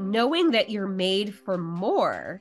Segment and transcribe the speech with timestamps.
[0.00, 2.40] knowing that you're made for more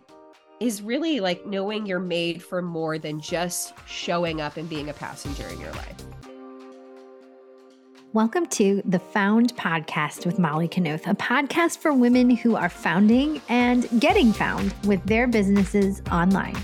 [0.61, 4.93] is really like knowing you're made for more than just showing up and being a
[4.93, 5.95] passenger in your life.
[8.13, 13.41] Welcome to the Found Podcast with Molly Knuth, a podcast for women who are founding
[13.49, 16.55] and getting found with their businesses online.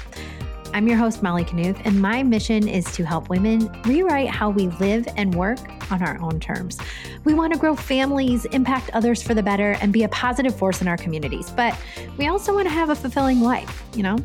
[0.76, 4.68] I'm your host, Molly Knuth, and my mission is to help women rewrite how we
[4.68, 5.58] live and work
[5.90, 6.78] on our own terms.
[7.24, 10.82] We want to grow families, impact others for the better, and be a positive force
[10.82, 11.50] in our communities.
[11.50, 11.80] But
[12.18, 14.18] we also want to have a fulfilling life, you know?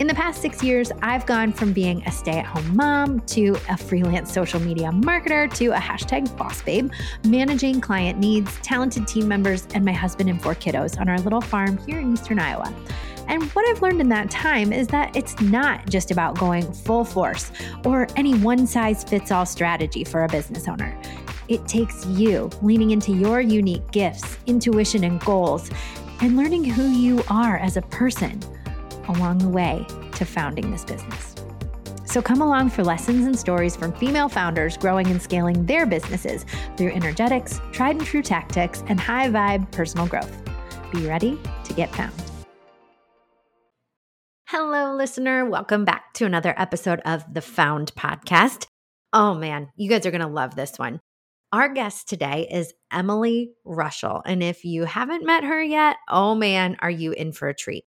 [0.00, 3.56] In the past six years, I've gone from being a stay at home mom to
[3.68, 6.90] a freelance social media marketer to a hashtag boss babe,
[7.22, 11.40] managing client needs, talented team members, and my husband and four kiddos on our little
[11.40, 12.74] farm here in Eastern Iowa.
[13.30, 17.04] And what I've learned in that time is that it's not just about going full
[17.04, 17.52] force
[17.84, 21.00] or any one size fits all strategy for a business owner.
[21.46, 25.70] It takes you leaning into your unique gifts, intuition, and goals,
[26.20, 28.40] and learning who you are as a person
[29.06, 31.36] along the way to founding this business.
[32.06, 36.44] So come along for lessons and stories from female founders growing and scaling their businesses
[36.76, 40.36] through energetics, tried and true tactics, and high vibe personal growth.
[40.92, 42.29] Be ready to get found.
[44.52, 45.48] Hello, listener.
[45.48, 48.66] Welcome back to another episode of the Found Podcast.
[49.12, 50.98] Oh man, you guys are going to love this one.
[51.52, 54.22] Our guest today is Emily Rushell.
[54.26, 57.84] And if you haven't met her yet, oh man, are you in for a treat?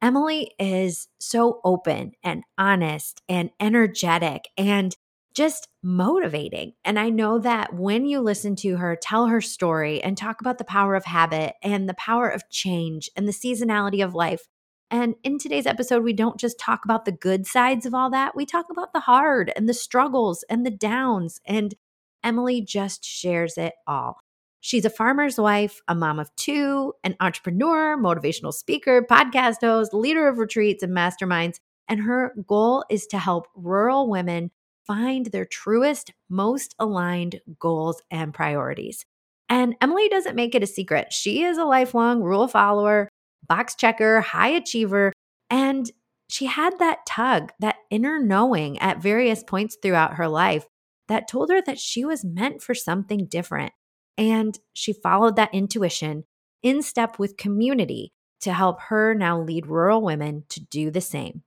[0.00, 4.96] Emily is so open and honest and energetic and
[5.34, 6.72] just motivating.
[6.86, 10.56] And I know that when you listen to her tell her story and talk about
[10.56, 14.48] the power of habit and the power of change and the seasonality of life,
[14.90, 18.34] and in today's episode, we don't just talk about the good sides of all that,
[18.34, 21.40] we talk about the hard and the struggles and the downs.
[21.44, 21.74] And
[22.24, 24.18] Emily just shares it all.
[24.60, 30.26] She's a farmer's wife, a mom of two, an entrepreneur, motivational speaker, podcast host, leader
[30.26, 31.60] of retreats and masterminds.
[31.86, 34.50] And her goal is to help rural women
[34.86, 39.04] find their truest, most aligned goals and priorities.
[39.48, 41.12] And Emily doesn't make it a secret.
[41.12, 43.08] She is a lifelong rule follower,
[43.46, 45.12] box checker, high achiever.
[45.50, 45.90] And
[46.28, 50.66] she had that tug, that inner knowing at various points throughout her life
[51.08, 53.72] that told her that she was meant for something different.
[54.18, 56.24] And she followed that intuition
[56.62, 61.42] in step with community to help her now lead rural women to do the same.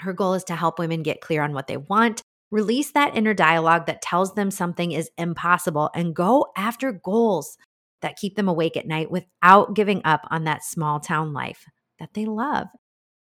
[0.00, 3.34] Her goal is to help women get clear on what they want, release that inner
[3.34, 7.58] dialogue that tells them something is impossible, and go after goals
[8.02, 11.64] that keep them awake at night without giving up on that small town life
[11.98, 12.68] that they love.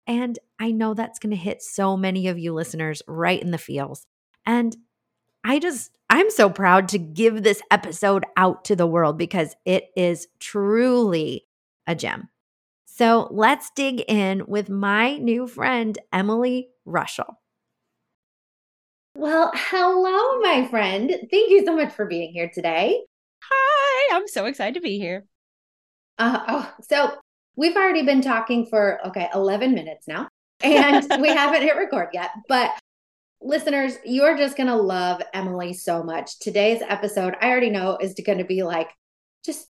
[0.07, 3.57] And I know that's going to hit so many of you listeners right in the
[3.57, 4.05] feels.
[4.45, 4.75] And
[5.43, 9.85] I just, I'm so proud to give this episode out to the world because it
[9.95, 11.45] is truly
[11.87, 12.29] a gem.
[12.85, 17.39] So let's dig in with my new friend, Emily Rushell.
[19.15, 21.09] Well, hello, my friend.
[21.09, 23.01] Thank you so much for being here today.
[23.49, 25.25] Hi, I'm so excited to be here.
[26.17, 27.13] Uh, oh, so
[27.55, 30.27] we've already been talking for okay 11 minutes now,
[30.61, 32.31] and we haven't hit record yet.
[32.47, 32.71] But
[33.41, 36.39] listeners, you're just gonna love Emily so much.
[36.39, 38.89] Today's episode, I already know, is going to be like
[39.45, 39.67] just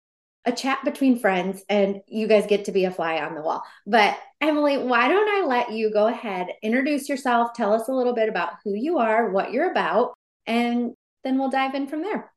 [0.45, 3.61] a chat between friends, and you guys get to be a fly on the wall.
[3.85, 8.15] But Emily, why don't I let you go ahead, introduce yourself, tell us a little
[8.15, 10.13] bit about who you are, what you're about,
[10.47, 10.93] and
[11.23, 12.31] then we'll dive in from there.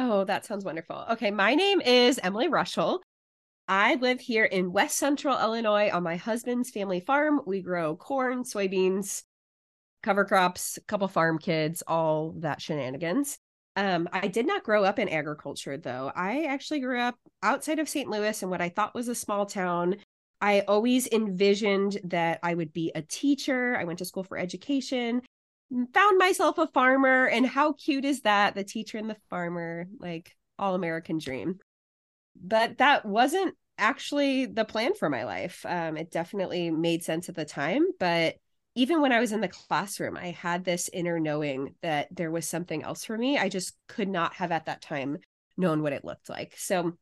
[0.00, 1.04] Oh, that sounds wonderful.
[1.10, 3.02] Okay, my name is Emily Rushell.
[3.66, 7.40] I live here in West Central Illinois on my husband's family farm.
[7.46, 9.24] We grow corn, soybeans,
[10.04, 13.38] cover crops, a couple farm kids, all that shenanigans.
[13.74, 16.12] Um, I did not grow up in agriculture though.
[16.14, 18.08] I actually grew up outside of St.
[18.08, 19.96] Louis in what I thought was a small town.
[20.40, 23.76] I always envisioned that I would be a teacher.
[23.76, 25.22] I went to school for education
[25.92, 28.54] found myself a farmer and how cute is that?
[28.54, 31.58] The teacher and the farmer like all american dream.
[32.40, 35.64] But that wasn't actually the plan for my life.
[35.66, 38.36] Um, it definitely made sense at the time but
[38.74, 42.46] even when i was in the classroom i had this inner knowing that there was
[42.46, 43.38] something else for me.
[43.38, 45.18] I just could not have at that time
[45.56, 46.54] known what it looked like.
[46.56, 46.92] So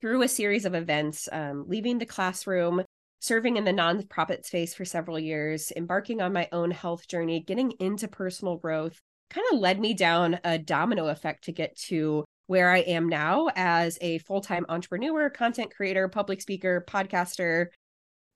[0.00, 2.82] through a series of events um, leaving the classroom
[3.24, 7.70] serving in the nonprofit space for several years, embarking on my own health journey, getting
[7.80, 9.00] into personal growth
[9.30, 13.48] kind of led me down a domino effect to get to where I am now
[13.56, 17.68] as a full time entrepreneur, content creator, public speaker, podcaster.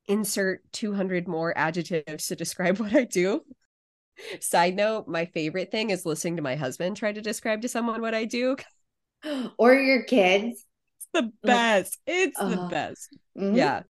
[0.06, 3.42] Insert 200 more adjectives to describe what I do.
[4.40, 8.00] Side note, my favorite thing is listening to my husband try to describe to someone
[8.00, 8.56] what I do.
[9.58, 10.64] Or your kids.
[10.96, 11.98] It's the best.
[12.06, 13.16] It's the best.
[13.36, 13.56] Mm-hmm.
[13.56, 13.82] Yeah.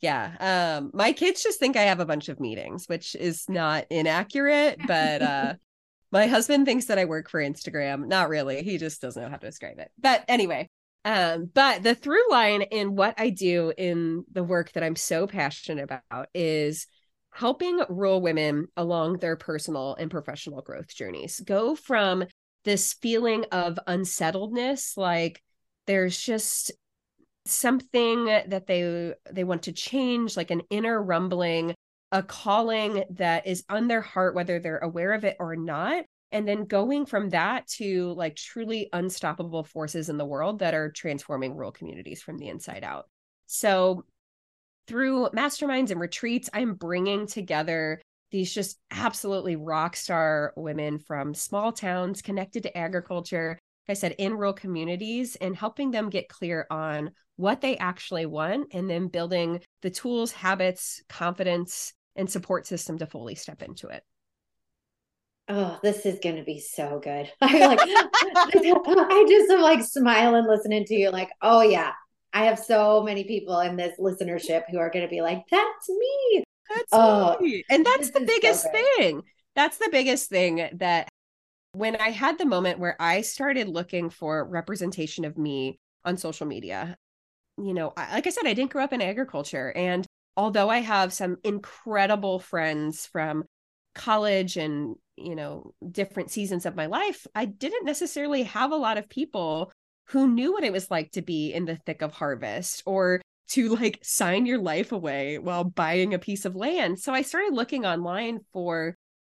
[0.00, 0.76] Yeah.
[0.78, 4.78] Um, my kids just think I have a bunch of meetings, which is not inaccurate,
[4.86, 5.54] but uh
[6.12, 8.06] my husband thinks that I work for Instagram.
[8.06, 8.62] Not really.
[8.62, 9.90] He just doesn't know how to describe it.
[9.98, 10.68] But anyway,
[11.04, 15.26] um, but the through line in what I do in the work that I'm so
[15.26, 16.86] passionate about is
[17.32, 22.24] helping rural women along their personal and professional growth journeys go from
[22.64, 25.42] this feeling of unsettledness, like
[25.86, 26.72] there's just
[27.46, 31.74] something that they they want to change, like an inner rumbling,
[32.12, 36.04] a calling that is on their heart, whether they're aware of it or not.
[36.32, 40.90] And then going from that to like truly unstoppable forces in the world that are
[40.90, 43.06] transforming rural communities from the inside out.
[43.46, 44.04] So,
[44.88, 48.00] through masterminds and retreats, I'm bringing together
[48.30, 54.34] these just absolutely rock star women from small towns connected to agriculture, I said, in
[54.34, 59.60] rural communities, and helping them get clear on what they actually want and then building
[59.82, 64.02] the tools, habits, confidence, and support system to fully step into it.
[65.48, 67.30] Oh, this is going to be so good.
[67.40, 71.92] I like I just am like smiling listening to you like, "Oh yeah,
[72.36, 75.88] I have so many people in this listenership who are going to be like, that's
[75.88, 76.44] me.
[76.68, 77.64] That's oh, me.
[77.70, 79.22] And that's the biggest so thing.
[79.54, 81.08] That's the biggest thing that
[81.76, 86.46] when I had the moment where I started looking for representation of me on social
[86.46, 86.96] media,
[87.58, 89.72] you know, I, like I said, I didn't grow up in agriculture.
[89.76, 90.06] And
[90.38, 93.44] although I have some incredible friends from
[93.94, 98.96] college and, you know, different seasons of my life, I didn't necessarily have a lot
[98.96, 99.70] of people
[100.06, 103.76] who knew what it was like to be in the thick of harvest or to
[103.76, 106.98] like sign your life away while buying a piece of land.
[106.98, 108.96] So I started looking online for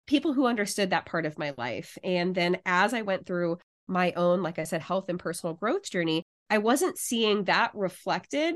[0.09, 1.95] people who understood that part of my life.
[2.03, 5.87] And then as I went through my own, like I said, health and personal growth
[5.87, 8.55] journey, I wasn't seeing that reflected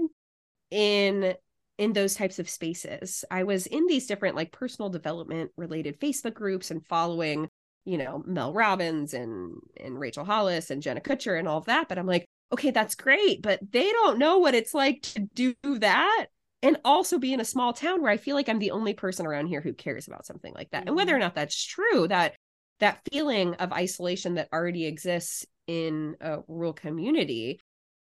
[0.72, 1.36] in
[1.78, 3.24] in those types of spaces.
[3.30, 7.48] I was in these different like personal development related Facebook groups and following,
[7.86, 11.88] you know, Mel Robbins and and Rachel Hollis and Jenna Kutcher and all of that,
[11.88, 15.54] but I'm like, okay, that's great, but they don't know what it's like to do
[15.64, 16.28] that
[16.64, 19.28] and also be in a small town where I feel like I'm the only person
[19.28, 20.82] around here who cares about something like that.
[20.82, 20.88] Mm-hmm.
[20.88, 21.24] And whether or mm-hmm.
[21.24, 22.36] not that's true, that
[22.80, 27.60] that feeling of isolation that already exists in a rural community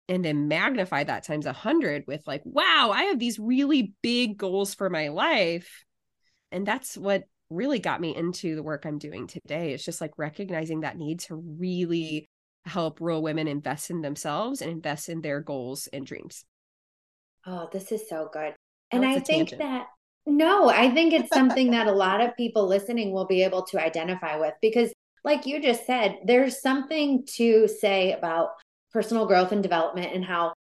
[0.09, 4.39] and then magnify that times a hundred with like, wow, I have these really big
[4.39, 5.85] goals for my life.
[6.51, 9.73] And that's what really got me into the work I'm doing today.
[9.73, 12.27] It's just like recognizing that need to really
[12.65, 16.45] help rural women invest in themselves and invest in their goals and dreams.
[17.49, 18.53] Oh, this is so good.
[18.53, 19.61] Oh, and I think tangent.
[19.61, 19.87] that
[20.27, 23.83] no, I think it's something that a lot of people listening will be able to
[23.83, 24.93] identify with because
[25.25, 28.51] like you just said, there's something to say about
[28.93, 30.53] personal growth and development and how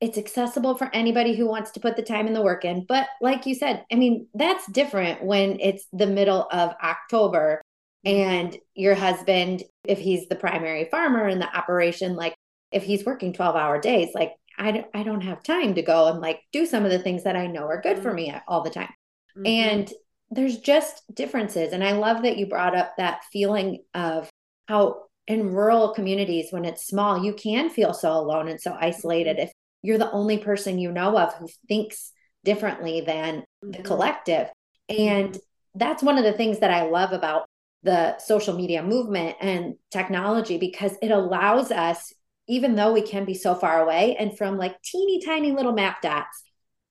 [0.00, 2.86] it's accessible for anybody who wants to put the time and the work in.
[2.88, 7.60] But like you said, I mean, that's different when it's the middle of October
[8.06, 8.18] mm-hmm.
[8.18, 12.34] and your husband, if he's the primary farmer in the operation, like
[12.72, 16.08] if he's working 12 hour days, like I don't, I don't have time to go
[16.08, 18.62] and like do some of the things that I know are good for me all
[18.62, 18.92] the time.
[19.36, 19.46] Mm-hmm.
[19.46, 19.92] And
[20.30, 21.72] there's just differences.
[21.72, 24.28] And I love that you brought up that feeling of
[24.68, 29.36] how in rural communities, when it's small, you can feel so alone and so isolated
[29.38, 29.46] mm-hmm.
[29.46, 29.52] if
[29.82, 32.12] you're the only person you know of who thinks
[32.44, 33.82] differently than the mm-hmm.
[33.82, 34.48] collective.
[34.88, 35.36] And
[35.74, 37.46] that's one of the things that I love about
[37.82, 42.12] the social media movement and technology because it allows us,
[42.50, 46.02] even though we can be so far away and from like teeny tiny little map
[46.02, 46.42] dots,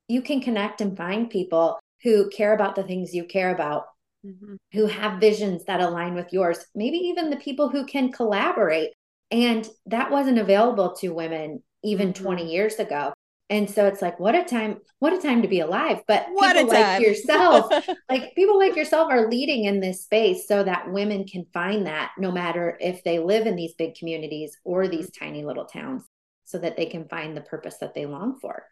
[0.07, 3.83] you can connect and find people who care about the things you care about
[4.25, 4.55] mm-hmm.
[4.71, 8.91] who have visions that align with yours, maybe even the people who can collaborate.
[9.31, 12.23] And that wasn't available to women even mm-hmm.
[12.23, 13.13] 20 years ago.
[13.49, 16.01] And so it's like, what a time, what a time to be alive.
[16.07, 17.71] But what people like yourself,
[18.09, 22.11] like people like yourself are leading in this space so that women can find that
[22.19, 26.03] no matter if they live in these big communities or these tiny little towns,
[26.43, 28.63] so that they can find the purpose that they long for.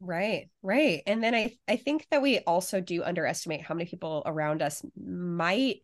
[0.00, 1.02] Right, right.
[1.06, 4.82] And then I I think that we also do underestimate how many people around us
[4.96, 5.82] might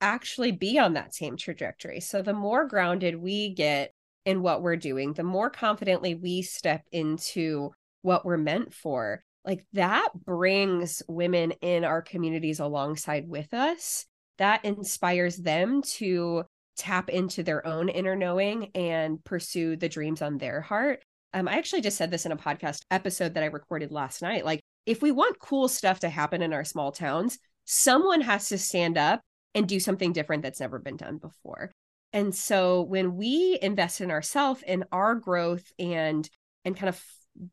[0.00, 2.00] actually be on that same trajectory.
[2.00, 3.94] So the more grounded we get
[4.24, 7.70] in what we're doing, the more confidently we step into
[8.02, 9.22] what we're meant for.
[9.44, 14.06] Like that brings women in our communities alongside with us.
[14.38, 16.44] That inspires them to
[16.76, 21.02] tap into their own inner knowing and pursue the dreams on their heart
[21.34, 24.44] um, I actually just said this in a podcast episode that I recorded last night.
[24.44, 28.58] Like, if we want cool stuff to happen in our small towns, someone has to
[28.58, 29.20] stand up
[29.54, 31.72] and do something different that's never been done before.
[32.12, 36.28] And so when we invest in ourselves in our growth and
[36.64, 37.02] and kind of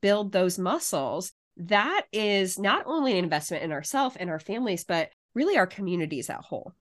[0.01, 5.09] build those muscles, that is not only an investment in ourselves and our families, but
[5.33, 6.73] really our communities at whole.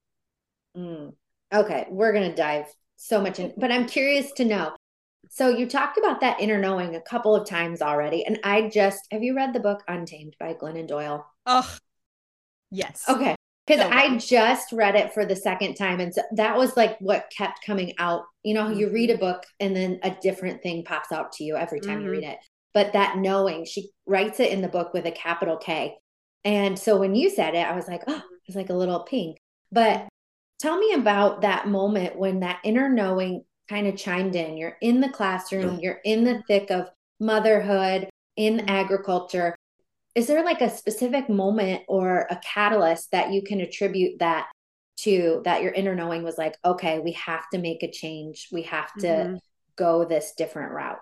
[0.76, 1.14] Mm.
[1.52, 2.66] Okay, we're going to dive
[2.96, 4.74] so much in, but I'm curious to know.
[5.30, 9.00] So you talked about that inner knowing a couple of times already, and I just
[9.10, 11.26] have you read the book Untamed by Glennon Doyle?
[11.46, 11.76] Oh,
[12.70, 13.04] yes.
[13.08, 13.34] Okay,
[13.68, 16.98] because so I just read it for the second time, and so that was like
[17.00, 18.24] what kept coming out.
[18.42, 18.78] You know, mm-hmm.
[18.78, 19.20] you read a mm-hmm.
[19.20, 22.06] book and then a different thing pops out to you every time mm-hmm.
[22.06, 22.38] you read it.
[22.74, 25.96] But that knowing, she writes it in the book with a capital K.
[26.44, 29.38] And so when you said it, I was like, oh, it's like a little pink.
[29.72, 30.08] But
[30.58, 34.56] Tell me about that moment when that inner knowing kind of chimed in.
[34.56, 36.88] You're in the classroom, you're in the thick of
[37.20, 39.54] motherhood, in agriculture.
[40.18, 44.48] Is there like a specific moment or a catalyst that you can attribute that
[45.02, 48.48] to that your inner knowing was like, okay, we have to make a change.
[48.50, 49.36] We have to mm-hmm.
[49.76, 50.98] go this different route?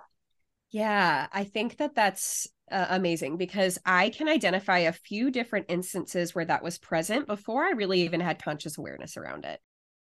[0.71, 6.35] Yeah, I think that that's uh, amazing because I can identify a few different instances
[6.35, 9.61] where that was present before I really even had conscious awareness around it.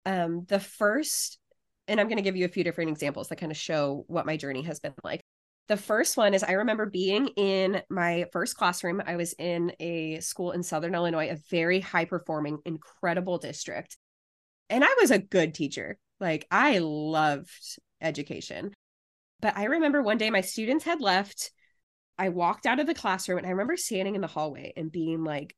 [0.05, 1.39] Um, the first,
[1.88, 4.27] and I'm going to give you a few different examples that kind of show what
[4.27, 5.22] my journey has been like.
[5.68, 9.01] The first one is I remember being in my first classroom.
[9.06, 13.98] I was in a school in Southern Illinois, a very high performing, incredible district.
[14.70, 15.98] And I was a good teacher.
[16.20, 18.72] Like I loved education.
[19.39, 21.51] But I remember one day my students had left
[22.22, 25.24] I walked out of the classroom and I remember standing in the hallway and being
[25.24, 25.56] like,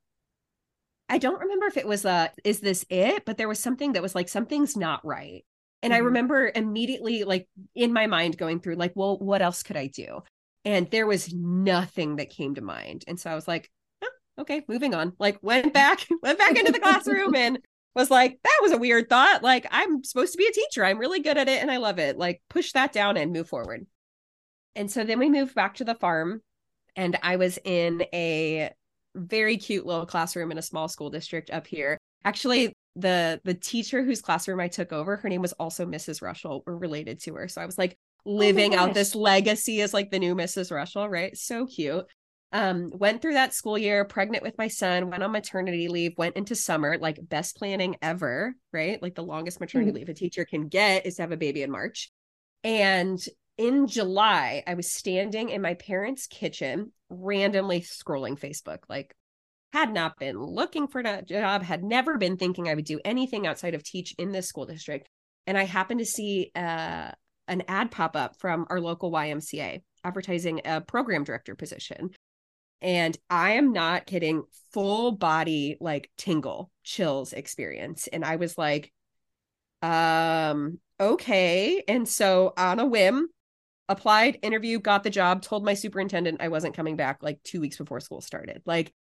[1.10, 3.26] I don't remember if it was a, is this it?
[3.26, 5.44] But there was something that was like, something's not right.
[5.84, 6.02] And mm-hmm.
[6.02, 9.88] I remember immediately, like in my mind, going through, like, well, what else could I
[9.88, 10.24] do?
[10.66, 13.04] And there was nothing that came to mind.
[13.08, 13.70] And so I was like,
[14.02, 14.10] oh,
[14.40, 15.14] okay, moving on.
[15.20, 17.60] Like, went back, went back into the classroom and
[17.96, 19.44] was like, that was a weird thought.
[19.44, 20.86] Like, I'm supposed to be a teacher.
[20.86, 22.18] I'm really good at it and I love it.
[22.18, 23.86] Like, push that down and move forward.
[24.76, 26.42] And so then we moved back to the farm
[26.96, 28.72] and I was in a
[29.16, 31.98] very cute little classroom in a small school district up here.
[32.26, 36.22] Actually, the the teacher whose classroom I took over, her name was also Mrs.
[36.22, 36.64] Rushell.
[36.66, 37.48] We're related to her.
[37.48, 40.72] So I was like oh living oh out this legacy as like the new Mrs.
[40.72, 41.36] Rushell, right?
[41.38, 42.06] So cute.
[42.52, 46.36] Um, went through that school year, pregnant with my son, went on maternity leave, went
[46.36, 49.02] into summer, like best planning ever, right?
[49.02, 49.98] Like the longest maternity mm-hmm.
[49.98, 52.12] leave a teacher can get is to have a baby in March.
[52.64, 53.20] And
[53.58, 58.80] in July, I was standing in my parents' kitchen, randomly scrolling Facebook.
[58.88, 59.16] Like,
[59.74, 63.48] had not been looking for a job, had never been thinking I would do anything
[63.48, 65.10] outside of teach in this school district.
[65.48, 67.10] And I happened to see uh,
[67.48, 72.12] an ad pop up from our local YMCA advertising a program director position.
[72.82, 78.08] And I am not kidding, full body like tingle chills experience.
[78.08, 78.94] And I was like,
[79.82, 81.84] um, okay.
[81.88, 83.28] And so on a whim,
[83.90, 87.78] applied, interview, got the job, told my superintendent I wasn't coming back like two weeks
[87.78, 88.62] before school started.
[88.68, 88.94] Like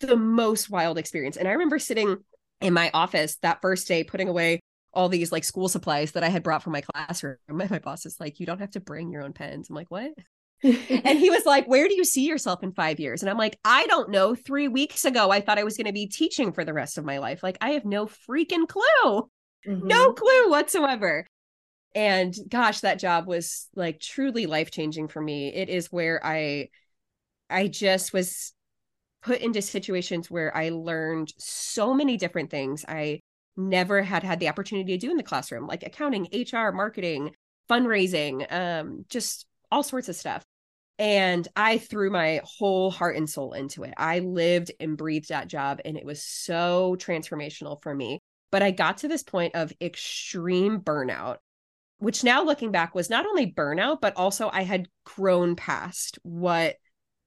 [0.00, 1.36] the most wild experience.
[1.36, 2.16] And I remember sitting
[2.60, 4.60] in my office that first day, putting away
[4.92, 7.36] all these like school supplies that I had brought from my classroom.
[7.48, 9.68] And my boss is like, You don't have to bring your own pens.
[9.68, 10.10] I'm like, What?
[10.62, 13.22] and he was like, Where do you see yourself in five years?
[13.22, 14.34] And I'm like, I don't know.
[14.34, 17.04] Three weeks ago, I thought I was going to be teaching for the rest of
[17.04, 17.42] my life.
[17.42, 19.30] Like, I have no freaking clue.
[19.66, 19.86] Mm-hmm.
[19.86, 21.26] No clue whatsoever
[21.94, 26.68] and gosh that job was like truly life changing for me it is where i
[27.48, 28.52] i just was
[29.22, 32.84] put into situations where i learned so many different things.
[32.88, 33.20] I
[33.56, 37.34] never had had the opportunity to do in the classroom like accounting hr marketing
[37.68, 40.42] fundraising um just all sorts of stuff.
[40.98, 43.94] And i threw my whole heart and soul into it.
[43.96, 48.20] I lived and breathed that job and it was so transformational for me.
[48.50, 51.38] But i got to this point of extreme burnout
[52.00, 56.76] which now looking back was not only burnout, but also I had grown past what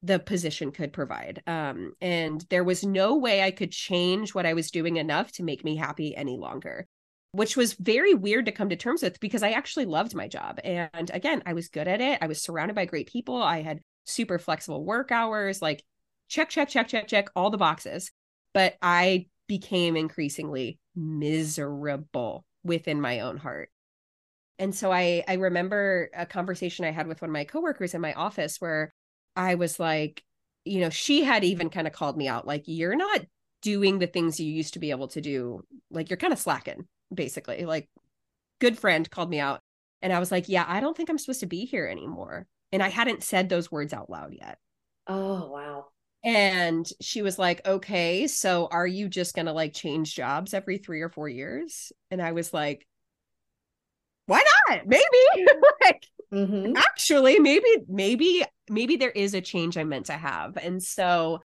[0.03, 1.41] the position could provide.
[1.47, 5.43] Um, and there was no way I could change what I was doing enough to
[5.43, 6.85] make me happy any longer,
[7.31, 10.59] which was very weird to come to terms with because I actually loved my job.
[10.63, 12.19] And again, I was good at it.
[12.21, 13.41] I was surrounded by great people.
[13.41, 15.83] I had super flexible work hours, like
[16.27, 18.11] check, check, check, check, check, all the boxes.
[18.53, 23.69] But I became increasingly miserable within my own heart
[24.59, 28.01] and so I I remember a conversation I had with one of my coworkers in
[28.01, 28.93] my office where
[29.35, 30.23] I was like,
[30.65, 33.21] you know, she had even kind of called me out like you're not
[33.61, 35.63] doing the things you used to be able to do.
[35.91, 37.65] Like you're kind of slacking basically.
[37.65, 37.89] Like
[38.59, 39.61] good friend called me out
[40.01, 42.45] and I was like, yeah, I don't think I'm supposed to be here anymore.
[42.71, 44.57] And I hadn't said those words out loud yet.
[45.07, 45.85] Oh, wow.
[46.25, 50.77] And she was like, okay, so are you just going to like change jobs every
[50.77, 51.91] three or four years?
[52.11, 52.87] And I was like,
[54.25, 54.87] why not?
[54.87, 55.03] Maybe.
[55.81, 56.75] like, mm-hmm.
[56.75, 60.57] actually, maybe, maybe, maybe there is a change I'm meant to have.
[60.57, 61.39] And so,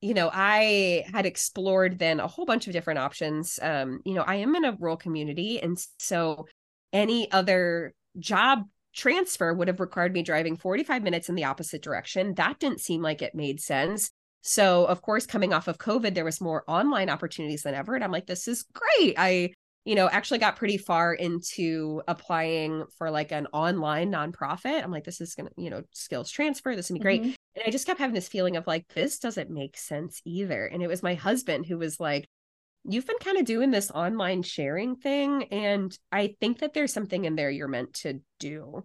[0.00, 3.58] you know, I had explored then a whole bunch of different options.
[3.60, 5.60] Um, you know, I am in a rural community.
[5.60, 6.46] And so
[6.92, 12.34] any other job transfer would have required me driving 45 minutes in the opposite direction.
[12.34, 14.10] That didn't seem like it made sense.
[14.42, 17.94] So, of course, coming off of COVID, there was more online opportunities than ever.
[17.94, 19.14] And I'm like, this is great.
[19.18, 19.50] I,
[19.84, 24.82] you know, actually got pretty far into applying for like an online nonprofit.
[24.82, 26.76] I'm like, this is going to, you know, skills transfer.
[26.76, 27.22] This would be great.
[27.22, 27.34] Mm-hmm.
[27.56, 30.66] And I just kept having this feeling of like, this doesn't make sense either.
[30.66, 32.28] And it was my husband who was like,
[32.84, 35.44] you've been kind of doing this online sharing thing.
[35.44, 38.84] And I think that there's something in there you're meant to do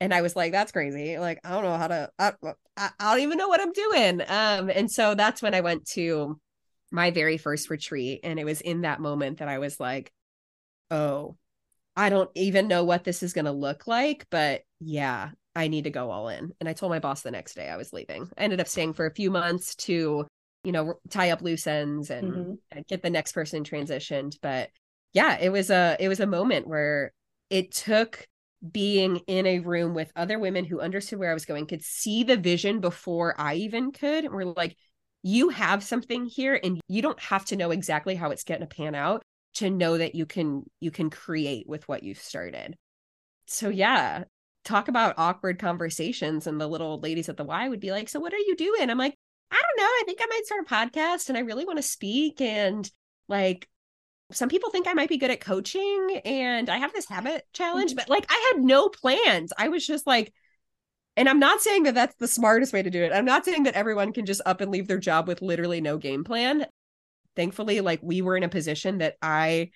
[0.00, 1.18] and I was like, that's crazy.
[1.18, 2.32] Like, I don't know how to, I,
[2.76, 4.20] I, I, don't even know what I'm doing.
[4.20, 6.38] Um, and so that's when I went to
[6.90, 8.20] my very first retreat.
[8.22, 10.12] And it was in that moment that I was like,
[10.90, 11.36] oh,
[11.96, 15.84] I don't even know what this is going to look like, but yeah, I need
[15.84, 16.52] to go all in.
[16.60, 18.28] And I told my boss the next day I was leaving.
[18.36, 20.26] I ended up staying for a few months to,
[20.62, 22.52] you know, tie up loose ends and, mm-hmm.
[22.70, 24.36] and get the next person transitioned.
[24.42, 24.68] But
[25.14, 27.12] yeah, it was a, it was a moment where
[27.48, 28.26] it took
[28.70, 32.24] being in a room with other women who understood where I was going, could see
[32.24, 34.24] the vision before I even could.
[34.24, 34.76] And we're like,
[35.22, 38.66] you have something here and you don't have to know exactly how it's going to
[38.66, 39.22] pan out
[39.56, 42.76] to know that you can you can create with what you've started.
[43.46, 44.24] So yeah,
[44.64, 48.20] talk about awkward conversations and the little ladies at the Y would be like, "So
[48.20, 49.16] what are you doing?" I'm like,
[49.50, 49.90] "I don't know.
[49.90, 52.90] I think I might start a podcast and I really want to speak and
[53.28, 53.68] like
[54.32, 57.92] some people think I might be good at coaching and I have this habit challenge,
[57.92, 57.96] mm-hmm.
[57.96, 59.52] but like I had no plans.
[59.56, 60.32] I was just like,
[61.16, 63.12] and I'm not saying that that's the smartest way to do it.
[63.12, 65.96] I'm not saying that everyone can just up and leave their job with literally no
[65.96, 66.66] game plan.
[67.36, 69.70] Thankfully, like we were in a position that I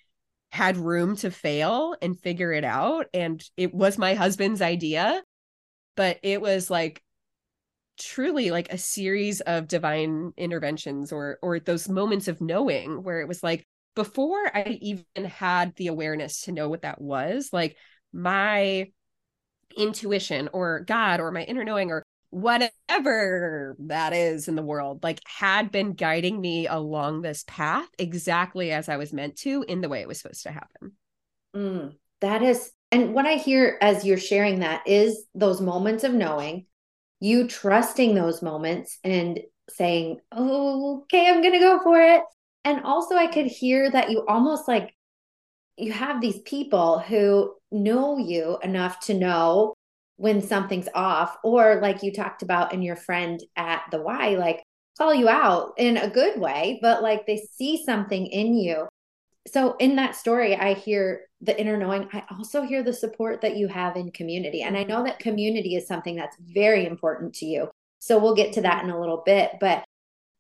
[0.53, 3.07] had room to fail and figure it out.
[3.15, 5.23] And it was my husband's idea,
[5.97, 7.03] but it was like
[7.99, 13.29] truly like a series of divine interventions or or those moments of knowing where it
[13.29, 17.77] was like before I even had the awareness to know what that was, like
[18.13, 18.91] my
[19.77, 25.21] intuition or God or my inner knowing or whatever that is in the world, like
[25.27, 29.89] had been guiding me along this path exactly as I was meant to in the
[29.89, 30.93] way it was supposed to happen.
[31.55, 36.15] Mm, that is, and what I hear as you're sharing that is those moments of
[36.15, 36.67] knowing,
[37.21, 42.23] you trusting those moments and saying, okay, I'm going to go for it.
[42.65, 44.95] And also, I could hear that you almost like
[45.77, 49.75] you have these people who know you enough to know
[50.21, 54.63] when something's off, or like you talked about in your friend at the Y, like
[54.99, 58.87] call you out in a good way, but like they see something in you.
[59.47, 62.07] So, in that story, I hear the inner knowing.
[62.13, 64.61] I also hear the support that you have in community.
[64.61, 67.71] And I know that community is something that's very important to you.
[68.01, 69.53] So, we'll get to that in a little bit.
[69.59, 69.85] But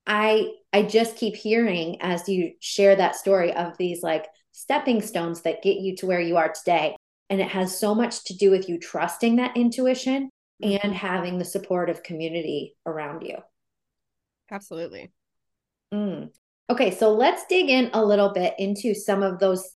[0.07, 5.41] I I just keep hearing as you share that story of these like stepping stones
[5.43, 6.97] that get you to where you are today.
[7.31, 10.29] And it has so much to do with you trusting that intuition
[10.63, 10.93] and mm-hmm.
[10.93, 13.39] having the support of community around you.
[14.51, 15.11] Absolutely.
[15.95, 16.31] Mm.
[16.69, 19.77] Okay, so let's dig in a little bit into some of those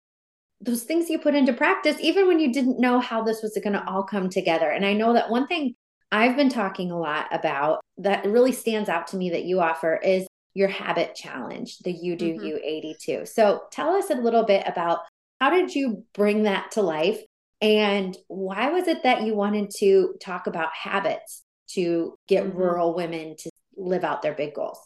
[0.60, 3.72] those things you put into practice even when you didn't know how this was going
[3.72, 4.70] to all come together.
[4.70, 5.74] And I know that one thing
[6.12, 9.96] I've been talking a lot about that really stands out to me that you offer
[9.96, 12.44] is your habit challenge, the You Do mm-hmm.
[12.44, 13.26] You 82.
[13.26, 15.00] So tell us a little bit about
[15.40, 17.20] how did you bring that to life
[17.62, 22.58] and why was it that you wanted to talk about habits to get mm-hmm.
[22.58, 24.78] rural women to live out their big goals?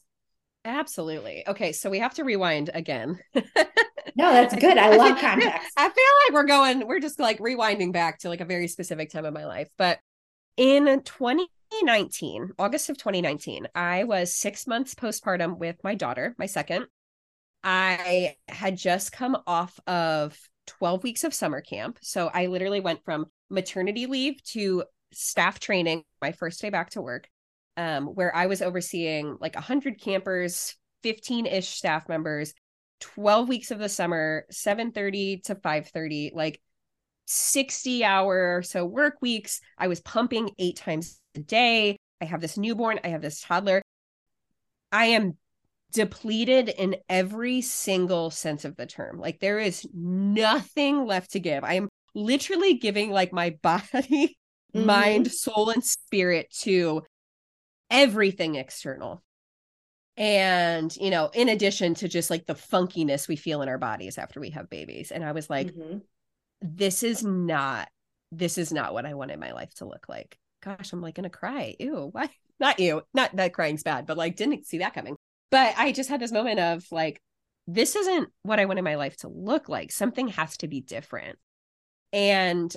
[0.67, 1.43] Absolutely.
[1.49, 3.19] Okay, so we have to rewind again.
[3.35, 3.43] no,
[4.15, 4.77] that's good.
[4.77, 5.73] I love context.
[5.77, 9.11] I feel like we're going, we're just like rewinding back to like a very specific
[9.11, 9.69] time of my life.
[9.79, 9.99] But
[10.59, 16.87] in 2019, August of 2019, I was six months postpartum with my daughter, my second.
[17.65, 21.99] I had just come off of 12 weeks of summer camp.
[22.03, 27.03] So I literally went from maternity leave to staff training, my first day back to
[27.03, 27.29] work,
[27.77, 32.55] um, where I was overseeing like 100 campers, 15 ish staff members,
[33.01, 36.61] 12 weeks of the summer, 7:30 to 5:30, like
[37.27, 39.61] 60 hour so work weeks.
[39.77, 41.97] I was pumping eight times a day.
[42.21, 43.83] I have this newborn, I have this toddler.
[44.93, 45.37] I am
[45.93, 49.19] depleted in every single sense of the term.
[49.19, 51.65] Like there is nothing left to give.
[51.65, 54.37] I am literally giving like my body,
[54.75, 54.87] mm-hmm.
[54.87, 57.03] mind, soul, and spirit to
[57.91, 59.23] everything external.
[60.19, 64.17] And, you know, in addition to just like the funkiness we feel in our bodies
[64.17, 65.11] after we have babies.
[65.11, 65.99] And I was like, mm-hmm
[66.61, 67.89] this is not
[68.33, 70.37] this is not what I wanted my life to look like.
[70.63, 71.77] Gosh, I'm like gonna cry.
[71.79, 72.29] Ew, why?
[72.59, 73.03] Not you.
[73.13, 75.15] Not that crying's bad, but like didn't see that coming.
[75.51, 77.21] But I just had this moment of like,
[77.67, 79.91] this isn't what I wanted my life to look like.
[79.93, 81.39] Something has to be different.
[82.13, 82.75] And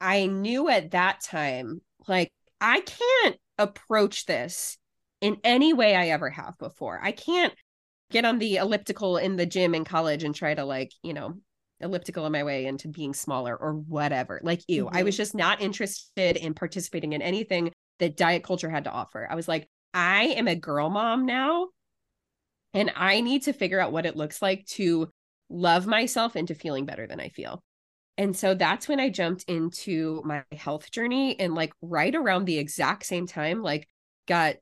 [0.00, 4.78] I knew at that time, like, I can't approach this
[5.20, 6.98] in any way I ever have before.
[7.02, 7.54] I can't
[8.10, 11.34] get on the elliptical in the gym in college and try to like, you know,
[11.80, 14.40] elliptical in my way into being smaller or whatever.
[14.42, 14.96] Like you, mm-hmm.
[14.96, 19.26] I was just not interested in participating in anything that diet culture had to offer.
[19.30, 21.68] I was like, I am a girl mom now
[22.76, 25.10] and I need to figure out what it looks like to
[25.48, 27.62] love myself into feeling better than I feel.
[28.18, 32.58] And so that's when I jumped into my health journey and like right around the
[32.58, 33.88] exact same time like
[34.26, 34.56] got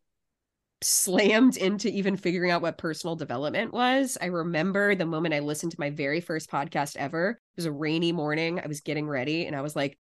[0.81, 4.17] slammed into even figuring out what personal development was.
[4.21, 7.31] I remember the moment I listened to my very first podcast ever.
[7.31, 8.61] It was a rainy morning.
[8.61, 9.99] I was getting ready and I was like,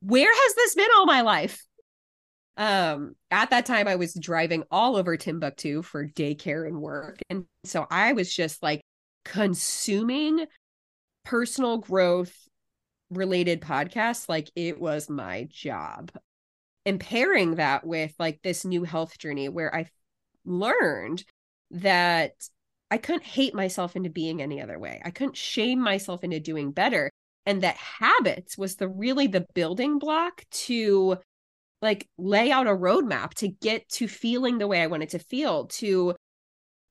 [0.00, 1.65] where has this been all my life?
[2.56, 7.18] Um, at that time I was driving all over Timbuktu for daycare and work.
[7.28, 8.80] And so I was just like
[9.24, 10.46] consuming
[11.24, 12.34] personal growth
[13.10, 16.10] related podcasts like it was my job.
[16.86, 19.86] And pairing that with like this new health journey where I
[20.44, 21.24] learned
[21.72, 22.32] that
[22.90, 25.02] I couldn't hate myself into being any other way.
[25.04, 27.10] I couldn't shame myself into doing better.
[27.44, 31.18] And that habits was the really the building block to
[31.82, 35.66] like lay out a roadmap to get to feeling the way I wanted to feel,
[35.66, 36.14] to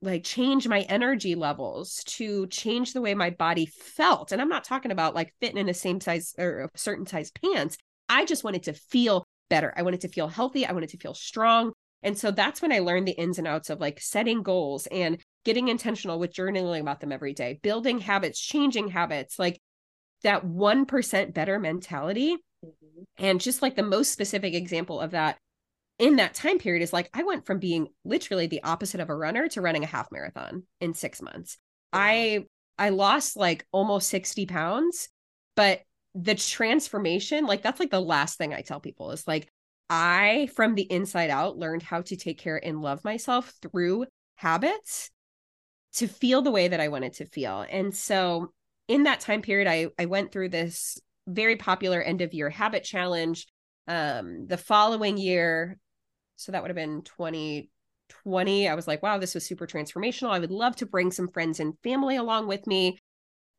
[0.02, 4.32] like change my energy levels, to change the way my body felt.
[4.32, 7.32] And I'm not talking about like fitting in a same size or a certain size
[7.32, 7.78] pants.
[8.08, 9.74] I just wanted to feel better.
[9.76, 10.66] I wanted to feel healthy.
[10.66, 11.74] I wanted to feel strong.
[12.04, 15.18] And so that's when I learned the ins and outs of like setting goals and
[15.44, 19.60] getting intentional with journaling about them every day, building habits, changing habits, like
[20.22, 22.38] that 1% better mentality.
[22.66, 23.04] Mm-hmm.
[23.18, 25.38] And just like the most specific example of that
[25.98, 29.16] in that time period is like I went from being literally the opposite of a
[29.16, 31.58] runner to running a half marathon in 6 months.
[31.94, 32.46] I
[32.78, 35.10] I lost like almost 60 pounds,
[35.56, 35.82] but
[36.14, 39.50] the transformation, like that's like the last thing I tell people is like
[39.90, 45.12] I, from the inside out, learned how to take care and love myself through habits
[45.94, 47.66] to feel the way that I wanted to feel.
[47.70, 48.52] And so
[48.88, 52.84] in that time period, I, I went through this very popular end of year habit
[52.84, 53.48] challenge.
[53.88, 55.78] Um, the following year,
[56.36, 60.32] so that would have been 2020, I was like, wow, this was super transformational.
[60.32, 62.98] I would love to bring some friends and family along with me.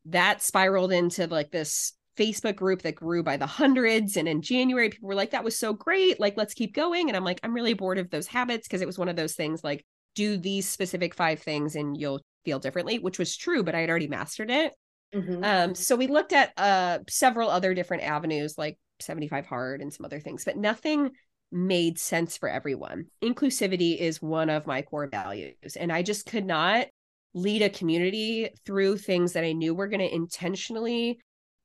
[0.07, 4.17] That spiraled into like this Facebook group that grew by the hundreds.
[4.17, 6.19] And in January, people were like, that was so great.
[6.19, 7.09] Like, let's keep going.
[7.09, 9.35] And I'm like, I'm really bored of those habits because it was one of those
[9.35, 13.75] things like, do these specific five things and you'll feel differently, which was true, but
[13.75, 14.73] I had already mastered it.
[15.15, 15.45] Mm-hmm.
[15.45, 20.05] Um, so we looked at uh several other different avenues like 75 hard and some
[20.05, 21.11] other things, but nothing
[21.53, 23.07] made sense for everyone.
[23.23, 25.77] Inclusivity is one of my core values.
[25.79, 26.87] And I just could not
[27.35, 31.19] lead a community through things that I knew were going to intentionally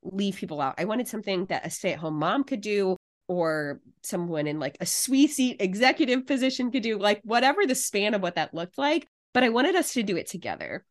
[0.04, 0.76] leave people out.
[0.78, 4.78] I wanted something that a stay at home mom could do or someone in like
[4.82, 8.78] a sweet seat executive position could do, like whatever the span of what that looked
[8.78, 9.08] like.
[9.34, 10.84] But I wanted us to do it together.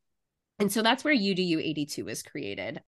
[0.60, 2.82] And so that's where You Do You 82 was created.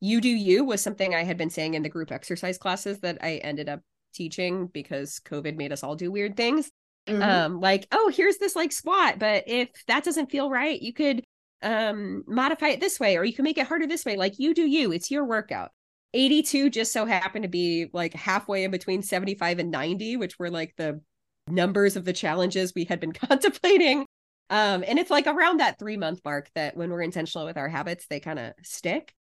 [0.00, 3.18] You Do You was something I had been saying in the group exercise classes that
[3.22, 3.80] I ended up
[4.14, 6.70] teaching because COVID made us all do weird things.
[7.06, 7.22] Mm-hmm.
[7.22, 11.24] Um, like, oh, here's this like squat, but if that doesn't feel right, you could
[11.62, 14.52] um modify it this way or you can make it harder this way like you
[14.52, 15.70] do you it's your workout
[16.12, 20.50] 82 just so happened to be like halfway in between 75 and 90 which were
[20.50, 21.00] like the
[21.48, 24.06] numbers of the challenges we had been contemplating
[24.52, 27.68] um and it's like around that 3 month mark that when we're intentional with our
[27.68, 29.12] habits they kind of stick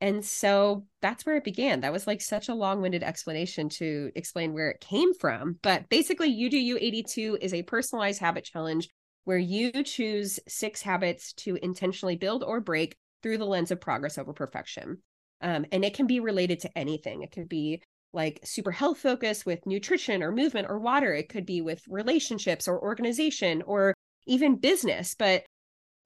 [0.00, 4.52] and so that's where it began that was like such a long-winded explanation to explain
[4.52, 8.88] where it came from but basically you do you 82 is a personalized habit challenge
[9.24, 14.18] where you choose six habits to intentionally build or break through the lens of progress
[14.18, 14.98] over perfection.
[15.40, 17.22] Um, and it can be related to anything.
[17.22, 21.12] It could be like super health focus with nutrition or movement or water.
[21.12, 23.93] It could be with relationships or organization or
[24.26, 25.14] even business.
[25.18, 25.44] But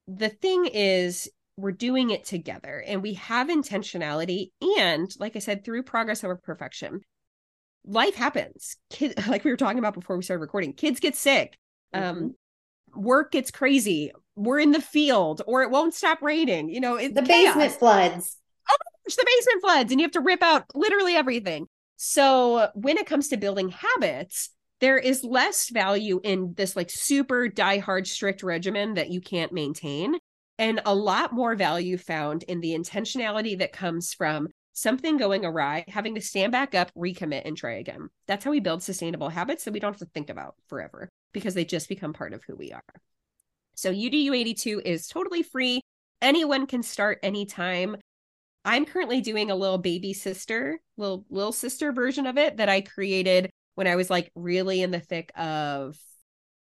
[0.06, 4.52] the thing is, we're doing it together and we have intentionality.
[4.78, 7.00] And like I said, through progress over perfection,
[7.84, 8.76] life happens.
[8.90, 11.56] Kid, like we were talking about before we started recording, kids get sick.
[11.92, 12.18] Um, mm-hmm.
[12.18, 12.34] Um,
[12.94, 14.12] work gets crazy.
[14.36, 16.68] We're in the field, or it won't stop raining.
[16.68, 17.54] You know, it, the chaos.
[17.54, 18.36] basement floods.
[18.70, 21.66] Oh, the basement floods, and you have to rip out literally everything.
[21.96, 24.50] So when it comes to building habits,
[24.80, 30.18] there is less value in this like super die-hard strict regimen that you can't maintain,
[30.58, 35.84] and a lot more value found in the intentionality that comes from something going awry,
[35.88, 38.08] having to stand back up, recommit, and try again.
[38.26, 41.54] That's how we build sustainable habits that we don't have to think about forever because
[41.54, 42.82] they just become part of who we are.
[43.74, 45.80] So UDU 82 is totally free.
[46.22, 47.96] Anyone can start anytime.
[48.64, 52.80] I'm currently doing a little baby sister, little little sister version of it that I
[52.80, 55.96] created when I was like really in the thick of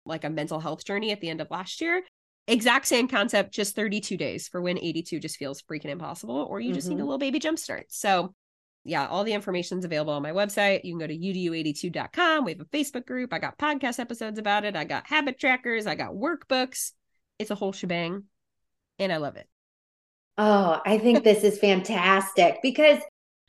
[0.06, 2.00] like a mental health journey at the end of last year.
[2.46, 6.72] Exact same concept, just 32 days for when 82 just feels freaking impossible, or you
[6.72, 6.90] just mm-hmm.
[6.90, 7.08] need a mm-hmm.
[7.08, 7.86] little baby jumpstart.
[7.88, 8.34] So,
[8.84, 10.84] yeah, all the information is available on my website.
[10.84, 12.44] You can go to udu82.com.
[12.44, 13.32] We have a Facebook group.
[13.32, 14.76] I got podcast episodes about it.
[14.76, 15.88] I got habit trackers.
[15.88, 16.92] I got workbooks.
[17.36, 18.24] It's a whole shebang,
[19.00, 19.48] and I love it.
[20.38, 22.98] Oh, I think this is fantastic because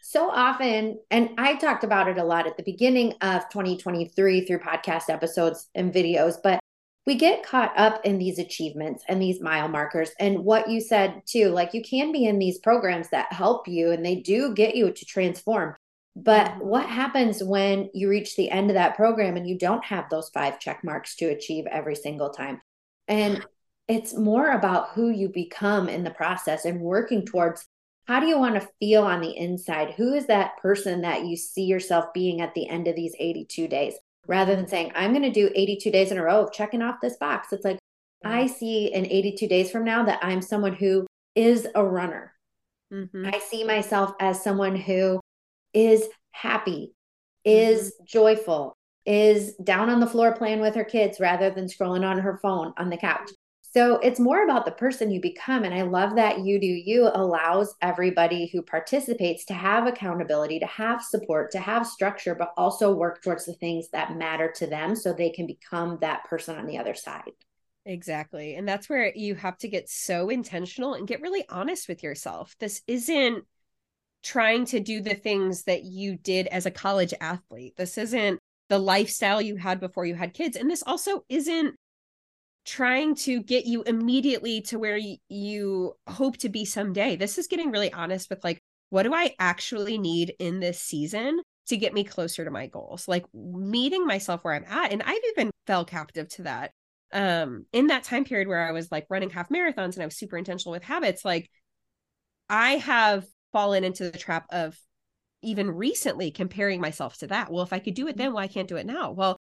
[0.05, 4.59] so often, and I talked about it a lot at the beginning of 2023 through
[4.59, 6.59] podcast episodes and videos, but
[7.07, 11.21] we get caught up in these achievements and these mile markers and what you said
[11.25, 14.75] too like you can be in these programs that help you and they do get
[14.75, 15.75] you to transform
[16.15, 16.65] but mm-hmm.
[16.65, 20.29] what happens when you reach the end of that program and you don't have those
[20.29, 22.61] five check marks to achieve every single time
[23.09, 23.45] and
[23.89, 27.67] it's more about who you become in the process and working towards
[28.05, 31.37] how do you want to feel on the inside who is that person that you
[31.37, 33.95] see yourself being at the end of these 82 days
[34.27, 37.01] rather than saying, I'm going to do 82 days in a row of checking off
[37.01, 37.51] this box.
[37.51, 37.79] It's like,
[38.25, 42.33] I see in 82 days from now that I'm someone who is a runner.
[42.93, 43.25] Mm-hmm.
[43.33, 45.19] I see myself as someone who
[45.73, 46.93] is happy,
[47.43, 48.03] is mm-hmm.
[48.07, 52.37] joyful, is down on the floor playing with her kids rather than scrolling on her
[52.41, 53.29] phone on the couch.
[53.73, 55.63] So it's more about the person you become.
[55.63, 60.67] And I love that You Do You allows everybody who participates to have accountability, to
[60.67, 64.95] have support, to have structure, but also work towards the things that matter to them
[64.95, 67.31] so they can become that person on the other side.
[67.85, 68.55] Exactly.
[68.55, 72.55] And that's where you have to get so intentional and get really honest with yourself.
[72.59, 73.43] This isn't
[74.21, 77.73] trying to do the things that you did as a college athlete.
[77.75, 80.55] This isn't the lifestyle you had before you had kids.
[80.55, 81.75] And this also isn't
[82.65, 84.99] trying to get you immediately to where
[85.29, 87.15] you hope to be someday.
[87.15, 91.41] This is getting really honest with like, what do I actually need in this season
[91.67, 93.07] to get me closer to my goals?
[93.07, 94.91] Like meeting myself where I'm at.
[94.91, 96.71] And I've even fell captive to that.
[97.11, 100.17] Um, in that time period where I was like running half marathons and I was
[100.17, 101.49] super intentional with habits, like
[102.49, 104.77] I have fallen into the trap of
[105.43, 107.51] even recently comparing myself to that.
[107.51, 109.11] Well, if I could do it then, why can't do it now?
[109.11, 109.37] Well,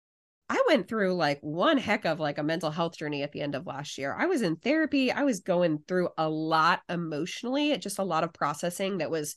[0.48, 3.54] I went through like one heck of like a mental health journey at the end
[3.54, 4.16] of last year.
[4.18, 5.12] I was in therapy.
[5.12, 9.36] I was going through a lot emotionally, just a lot of processing that was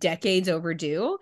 [0.00, 1.18] decades overdue.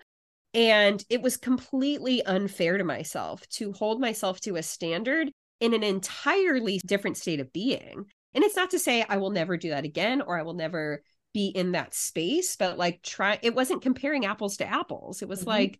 [0.53, 5.83] And it was completely unfair to myself to hold myself to a standard in an
[5.83, 8.05] entirely different state of being.
[8.33, 11.03] And it's not to say I will never do that again or I will never
[11.33, 15.21] be in that space, but like try it wasn't comparing apples to apples.
[15.21, 15.49] It was mm-hmm.
[15.49, 15.79] like,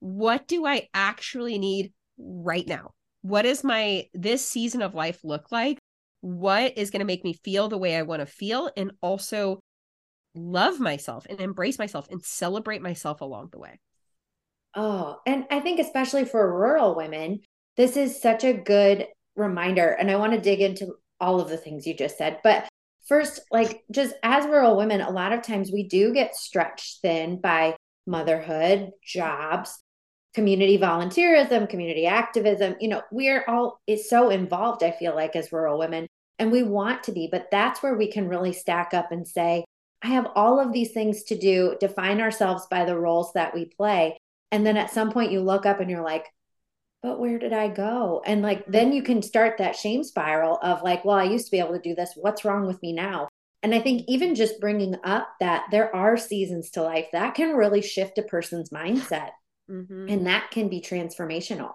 [0.00, 2.90] what do I actually need right now?
[3.22, 5.78] What does my this season of life look like?
[6.20, 9.60] What is going to make me feel the way I want to feel and also
[10.34, 13.78] love myself and embrace myself and celebrate myself along the way?
[14.74, 17.40] Oh, and I think especially for rural women,
[17.76, 21.56] this is such a good reminder and I want to dig into all of the
[21.56, 22.38] things you just said.
[22.44, 22.68] But
[23.06, 27.40] first, like just as rural women, a lot of times we do get stretched thin
[27.40, 27.76] by
[28.06, 29.82] motherhood, jobs,
[30.34, 32.76] community volunteerism, community activism.
[32.80, 36.06] You know, we're all is so involved, I feel like, as rural women,
[36.38, 39.64] and we want to be, but that's where we can really stack up and say,
[40.02, 43.64] I have all of these things to do, define ourselves by the roles that we
[43.64, 44.16] play.
[44.52, 46.26] And then at some point you look up and you're like,
[47.02, 48.22] but where did I go?
[48.24, 48.72] And like, mm-hmm.
[48.72, 51.74] then you can start that shame spiral of like, well, I used to be able
[51.74, 52.12] to do this.
[52.14, 53.28] What's wrong with me now?
[53.62, 57.56] And I think even just bringing up that there are seasons to life that can
[57.56, 59.30] really shift a person's mindset.
[59.70, 60.08] Mm-hmm.
[60.08, 61.72] And that can be transformational.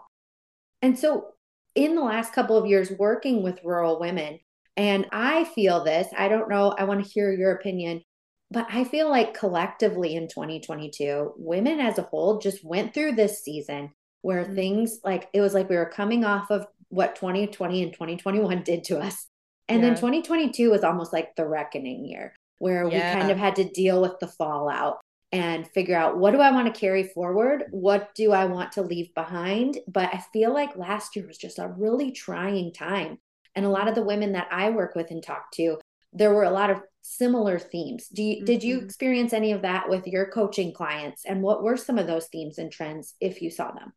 [0.82, 1.28] And so,
[1.76, 4.40] in the last couple of years, working with rural women,
[4.78, 8.04] and I feel this, I don't know, I want to hear your opinion,
[8.52, 13.44] but I feel like collectively in 2022, women as a whole just went through this
[13.44, 14.56] season where mm-hmm.
[14.56, 18.84] things like it was like we were coming off of what 2020 and 2021 did
[18.86, 19.28] to us.
[19.68, 19.90] And yeah.
[19.90, 23.16] then 2022 was almost like the reckoning year where yeah.
[23.16, 25.00] we kind of had to deal with the fallout
[25.34, 27.66] and figure out what do I want to carry forward?
[27.72, 29.80] What do I want to leave behind?
[29.88, 33.18] But I feel like last year was just a really trying time.
[33.56, 35.80] And a lot of the women that I work with and talk to,
[36.14, 38.08] there were a lot of similar themes.
[38.10, 38.46] Do you, mm-hmm.
[38.46, 38.86] did you mm-hmm.
[38.86, 41.26] experience any of that with your coaching clients?
[41.26, 43.92] And what were some of those themes and trends if you saw them?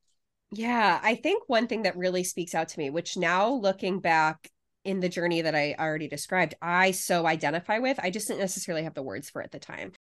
[0.53, 4.49] Yeah, I think one thing that really speaks out to me, which now looking back
[4.85, 8.85] in the journey that I already described, I so identify with, I just didn't necessarily
[8.85, 9.92] have the words for it at the time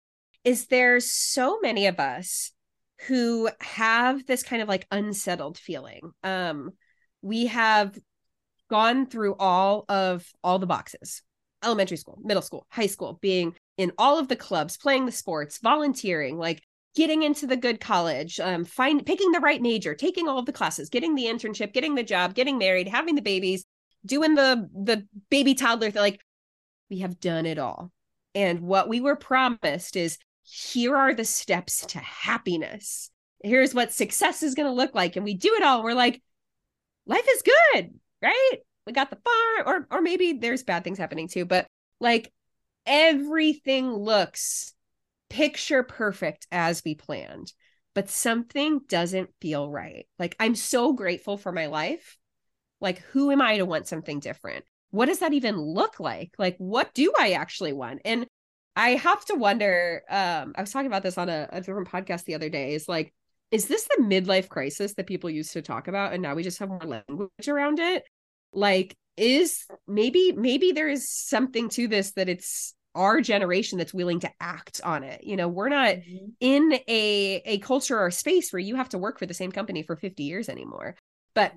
[0.44, 2.52] is there's so many of us
[3.06, 6.12] who have this kind of like unsettled feeling.
[6.22, 6.70] Um,
[7.22, 7.98] we have
[8.70, 11.22] gone through all of all the boxes
[11.64, 15.58] elementary school, middle school, high school, being in all of the clubs, playing the sports,
[15.62, 16.62] volunteering, like
[16.94, 20.52] getting into the good college, um, find picking the right major, taking all of the
[20.52, 23.64] classes, getting the internship, getting the job, getting married, having the babies,
[24.06, 26.02] doing the the baby toddler thing.
[26.02, 26.20] Like
[26.90, 27.90] we have done it all.
[28.34, 33.10] And what we were promised is here are the steps to happiness.
[33.42, 35.16] Here's what success is going to look like.
[35.16, 35.82] And we do it all.
[35.82, 36.22] We're like,
[37.06, 38.58] life is good, right?
[38.86, 41.66] We got the farm, or or maybe there's bad things happening too, but
[42.00, 42.32] like
[42.86, 44.74] everything looks
[45.30, 47.52] picture perfect as we planned,
[47.94, 50.06] but something doesn't feel right.
[50.18, 52.18] Like I'm so grateful for my life.
[52.80, 54.64] Like, who am I to want something different?
[54.90, 56.34] What does that even look like?
[56.38, 58.02] Like, what do I actually want?
[58.04, 58.26] And
[58.76, 60.02] I have to wonder.
[60.08, 62.74] Um, I was talking about this on a, a different podcast the other day.
[62.74, 63.12] Is like,
[63.50, 66.58] is this the midlife crisis that people used to talk about, and now we just
[66.58, 68.04] have more language around it?
[68.52, 74.20] Like, is maybe maybe there is something to this that it's our generation that's willing
[74.20, 75.24] to act on it.
[75.24, 76.26] You know, we're not mm-hmm.
[76.40, 79.82] in a a culture or space where you have to work for the same company
[79.82, 80.96] for 50 years anymore.
[81.34, 81.52] But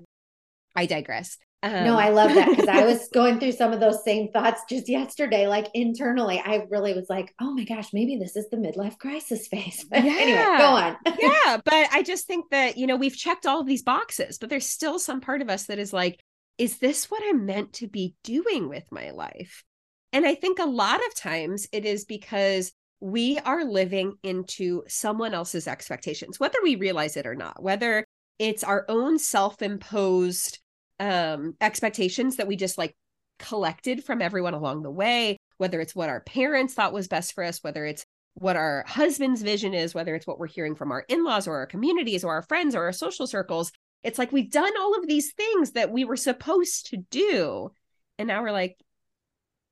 [0.78, 1.38] I digress.
[1.64, 4.62] Um, no, I love that because I was going through some of those same thoughts
[4.70, 5.48] just yesterday.
[5.48, 9.48] Like internally, I really was like, oh my gosh, maybe this is the midlife crisis
[9.48, 9.84] phase.
[9.90, 9.98] yeah.
[10.04, 10.96] anyway, go on.
[11.18, 11.56] yeah.
[11.64, 14.66] But I just think that, you know, we've checked all of these boxes, but there's
[14.66, 16.22] still some part of us that is like,
[16.58, 19.64] is this what I'm meant to be doing with my life?
[20.12, 25.34] And I think a lot of times it is because we are living into someone
[25.34, 28.04] else's expectations, whether we realize it or not, whether
[28.38, 30.60] it's our own self imposed
[31.00, 32.94] um expectations that we just like
[33.38, 37.44] collected from everyone along the way whether it's what our parents thought was best for
[37.44, 41.04] us whether it's what our husband's vision is whether it's what we're hearing from our
[41.08, 43.72] in-laws or our communities or our friends or our social circles.
[44.04, 47.70] It's like we've done all of these things that we were supposed to do
[48.16, 48.76] and now we're like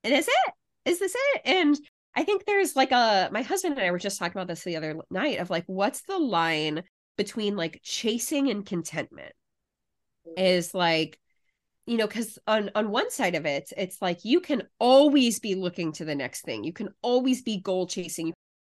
[0.03, 0.53] is it?
[0.85, 1.43] Is this it?
[1.45, 1.77] And
[2.17, 4.77] i think there's like a my husband and i were just talking about this the
[4.77, 6.83] other night of like what's the line
[7.17, 9.33] between like chasing and contentment
[10.37, 11.19] is like
[11.87, 15.55] you know because on on one side of it it's like you can always be
[15.55, 16.65] looking to the next thing.
[16.65, 18.33] You can always be goal chasing.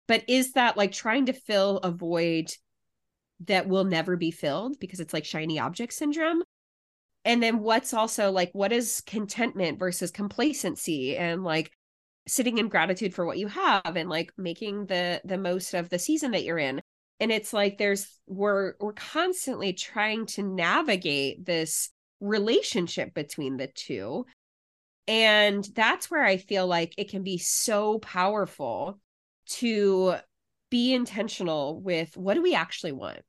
[0.08, 2.54] But is that like trying to fill a void
[3.46, 6.44] that will never be filled because it's like shiny object syndrome?
[7.24, 11.72] And then what's also like what is contentment versus complacency and like
[12.28, 16.00] sitting in gratitude for what you have and like making the the most of the
[16.00, 16.82] season that you're in
[17.22, 24.26] and it's like there's we're we're constantly trying to navigate this relationship between the two.
[25.08, 29.00] And that's where i feel like it can be so powerful
[29.48, 30.16] to
[30.70, 33.22] be intentional with what do we actually want?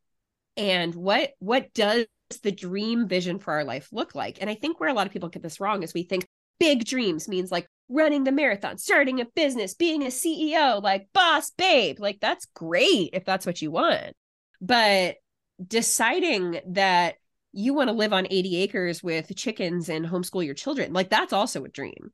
[0.56, 2.06] And what what does
[2.42, 4.38] the dream vision for our life look like?
[4.40, 6.26] And i think where a lot of people get this wrong is we think
[6.58, 11.50] big dreams means like running the marathon, starting a business, being a CEO, like boss
[11.50, 11.98] babe.
[11.98, 14.14] Like that's great if that's what you want.
[14.60, 15.16] But
[15.64, 17.16] deciding that
[17.52, 21.32] you want to live on 80 acres with chickens and homeschool your children, like that's
[21.32, 22.12] also a dream.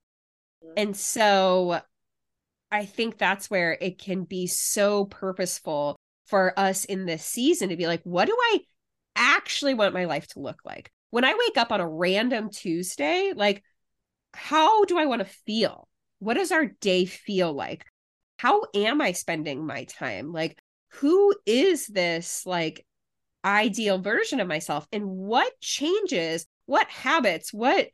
[0.65, 0.73] Mm-hmm.
[0.77, 1.81] And so
[2.71, 7.77] I think that's where it can be so purposeful for us in this season to
[7.77, 8.61] be like, what do I
[9.17, 10.91] actually want my life to look like?
[11.11, 13.63] When I wake up on a random Tuesday, like,
[14.39, 15.89] how do I want to feel?
[16.21, 17.85] What does our day feel like?
[18.39, 20.33] How am I spending my time?
[20.33, 20.57] Like,
[20.93, 22.87] who is this like
[23.45, 24.87] ideal version of myself?
[24.93, 27.89] And what changes, what habits, what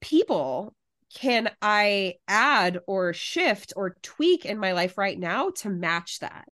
[0.00, 0.72] people
[1.14, 6.46] can I add or shift or tweak in my life right now to match that?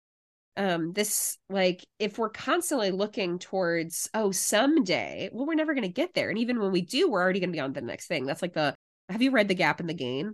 [0.57, 5.87] Um, this like if we're constantly looking towards oh someday well we're never going to
[5.87, 8.07] get there and even when we do we're already going to be on the next
[8.07, 8.75] thing that's like the
[9.09, 10.33] have you read The Gap and the Gain?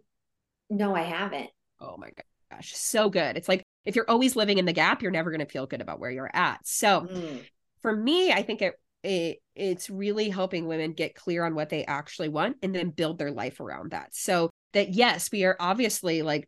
[0.69, 1.49] No, I haven't.
[1.79, 2.09] Oh my
[2.51, 3.37] gosh, so good.
[3.37, 5.81] It's like if you're always living in the gap, you're never going to feel good
[5.81, 6.59] about where you're at.
[6.65, 7.43] So mm.
[7.81, 8.73] for me, I think it,
[9.03, 13.19] it it's really helping women get clear on what they actually want and then build
[13.19, 14.15] their life around that.
[14.15, 16.47] So that yes, we are obviously like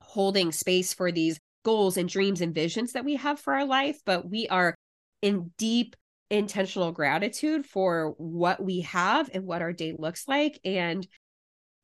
[0.00, 4.00] holding space for these goals and dreams and visions that we have for our life,
[4.04, 4.74] but we are
[5.22, 5.94] in deep
[6.30, 11.06] intentional gratitude for what we have and what our day looks like and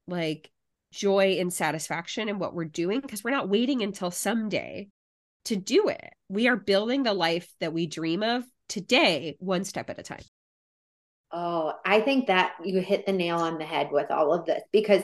[0.06, 0.50] like
[0.92, 4.88] joy and satisfaction in what we're doing because we're not waiting until someday
[5.46, 6.10] to do it.
[6.28, 10.22] We are building the life that we dream of today, one step at a time.
[11.32, 14.62] Oh, I think that you hit the nail on the head with all of this
[14.72, 15.02] because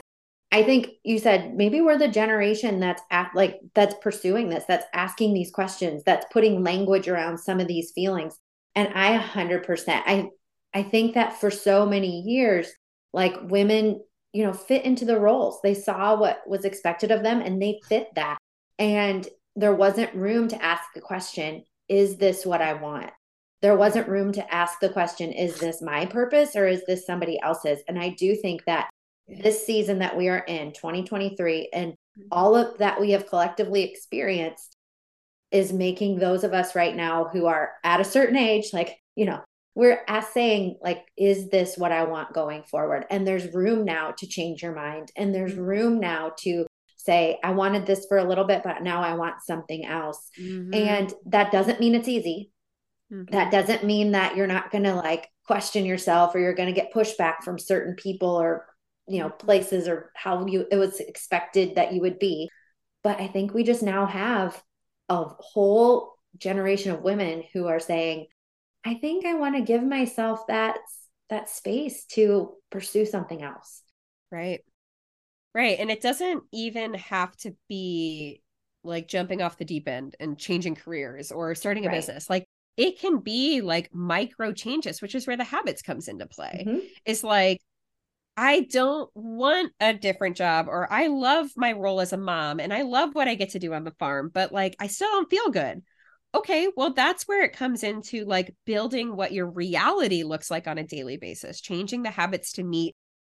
[0.52, 4.86] I think you said maybe we're the generation that's at like that's pursuing this, that's
[4.92, 8.38] asking these questions, that's putting language around some of these feelings.
[8.74, 10.28] And I 100% I
[10.72, 12.68] I think that for so many years
[13.12, 14.00] like women,
[14.32, 15.60] you know, fit into the roles.
[15.62, 18.38] They saw what was expected of them and they fit that.
[18.78, 19.26] And
[19.56, 23.10] there wasn't room to ask the question, is this what I want?
[23.62, 27.40] There wasn't room to ask the question, is this my purpose or is this somebody
[27.42, 27.80] else's?
[27.88, 28.88] And I do think that
[29.28, 32.22] this season that we are in 2023 and mm-hmm.
[32.32, 34.76] all of that we have collectively experienced
[35.50, 39.24] is making those of us right now who are at a certain age like you
[39.24, 39.40] know
[39.74, 44.26] we're saying like is this what i want going forward and there's room now to
[44.26, 45.62] change your mind and there's mm-hmm.
[45.62, 46.66] room now to
[46.96, 50.74] say i wanted this for a little bit but now i want something else mm-hmm.
[50.74, 52.50] and that doesn't mean it's easy
[53.12, 53.32] mm-hmm.
[53.32, 56.80] that doesn't mean that you're not going to like question yourself or you're going to
[56.80, 58.66] get pushback from certain people or
[59.08, 62.48] you know places or how you it was expected that you would be
[63.02, 64.62] but i think we just now have
[65.08, 68.26] a whole generation of women who are saying
[68.84, 70.78] i think i want to give myself that
[71.28, 73.82] that space to pursue something else
[74.30, 74.60] right
[75.54, 78.42] right and it doesn't even have to be
[78.82, 81.96] like jumping off the deep end and changing careers or starting a right.
[81.96, 86.26] business like it can be like micro changes which is where the habits comes into
[86.26, 86.78] play mm-hmm.
[87.04, 87.60] it's like
[88.36, 92.72] I don't want a different job or I love my role as a mom and
[92.72, 95.28] I love what I get to do on the farm, but like I still don't
[95.28, 95.82] feel good.
[96.34, 100.78] Okay, well, that's where it comes into like building what your reality looks like on
[100.78, 102.94] a daily basis, changing the habits to meet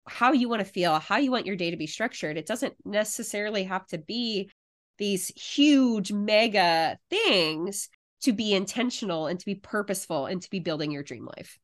[0.09, 2.37] how you want to feel, how you want your day to be structured.
[2.37, 4.51] It doesn't necessarily have to be
[4.99, 7.89] these huge, mega things
[8.23, 11.59] to be intentional and to be purposeful and to be building your dream life.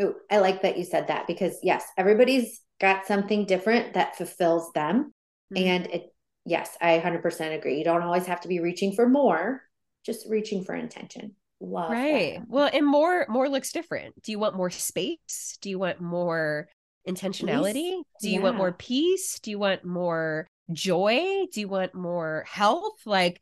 [0.00, 4.72] Oh, I like that you said that because yes, everybody's got something different that fulfills
[4.72, 5.12] them.
[5.54, 5.64] Mm-hmm.
[5.64, 6.06] And it,
[6.44, 7.78] yes, I 100% agree.
[7.78, 9.62] You don't always have to be reaching for more,
[10.04, 11.34] just reaching for intention.
[11.60, 12.38] Love right.
[12.38, 12.48] That.
[12.48, 14.20] Well, and more more looks different.
[14.22, 15.58] Do you want more space?
[15.60, 16.68] Do you want more
[17.08, 17.72] intentionality?
[17.72, 18.04] Peace?
[18.20, 18.44] Do you yeah.
[18.44, 19.38] want more peace?
[19.38, 21.46] Do you want more joy?
[21.52, 22.98] Do you want more health?
[23.06, 23.40] Like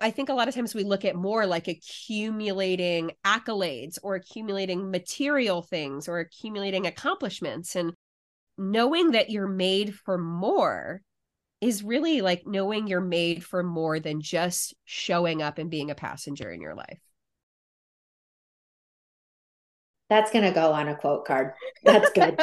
[0.00, 4.90] I think a lot of times we look at more like accumulating accolades or accumulating
[4.90, 7.76] material things or accumulating accomplishments.
[7.76, 7.92] And
[8.56, 11.00] knowing that you're made for more
[11.60, 15.94] is really like knowing you're made for more than just showing up and being a
[15.94, 17.00] passenger in your life.
[20.10, 21.52] That's going to go on a quote card.
[21.84, 22.36] That's good.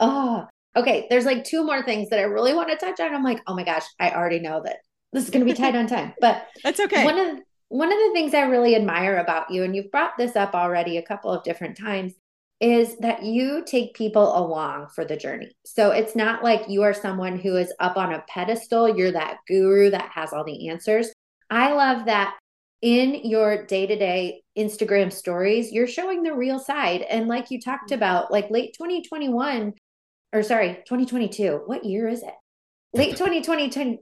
[0.00, 1.06] oh, okay.
[1.10, 3.14] There's like two more things that I really want to touch on.
[3.14, 4.78] I'm like, oh my gosh, I already know that
[5.12, 7.04] this is going to be tight on time, but that's okay.
[7.04, 10.36] One of one of the things I really admire about you, and you've brought this
[10.36, 12.14] up already a couple of different times,
[12.60, 15.52] is that you take people along for the journey.
[15.64, 19.38] So it's not like you are someone who is up on a pedestal, you're that
[19.46, 21.12] guru that has all the answers.
[21.50, 22.36] I love that
[22.82, 27.02] in your day to day Instagram stories, you're showing the real side.
[27.02, 27.94] And like you talked mm-hmm.
[27.94, 29.74] about, like late 2021,
[30.32, 32.34] or sorry, 2022, what year is it?
[32.92, 34.00] Late 2022,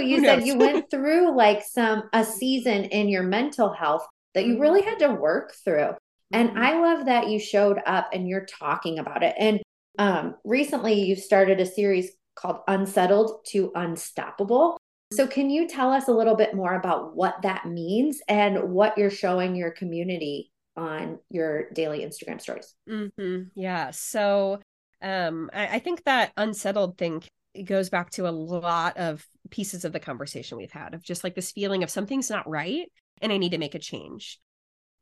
[0.00, 4.54] you said you went through like some a season in your mental health that you
[4.54, 4.62] mm-hmm.
[4.62, 5.90] really had to work through.
[6.32, 6.58] And mm-hmm.
[6.58, 9.34] I love that you showed up and you're talking about it.
[9.38, 9.60] And
[9.98, 14.78] um, recently you started a series called Unsettled to Unstoppable.
[15.12, 18.98] So, can you tell us a little bit more about what that means and what
[18.98, 22.74] you're showing your community on your daily Instagram stories?
[22.88, 23.44] Mm-hmm.
[23.54, 23.90] Yeah.
[23.92, 24.60] So,
[25.00, 27.22] um, I, I think that unsettled thing
[27.64, 31.34] goes back to a lot of pieces of the conversation we've had of just like
[31.34, 32.90] this feeling of something's not right
[33.22, 34.38] and I need to make a change.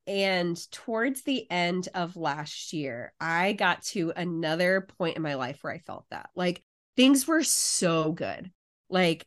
[0.07, 5.59] And towards the end of last year, I got to another point in my life
[5.63, 6.63] where I felt that like
[6.97, 8.51] things were so good.
[8.89, 9.27] Like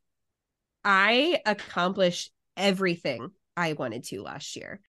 [0.86, 4.80] I accomplished everything I wanted to last year.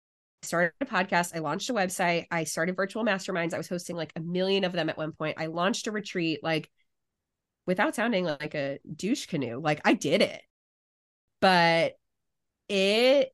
[0.42, 3.52] I started a podcast, I launched a website, I started virtual masterminds.
[3.52, 5.38] I was hosting like a million of them at one point.
[5.40, 6.70] I launched a retreat like
[7.66, 9.60] without sounding like a douche canoe.
[9.60, 10.40] Like I did it.
[11.40, 11.94] But
[12.68, 13.32] it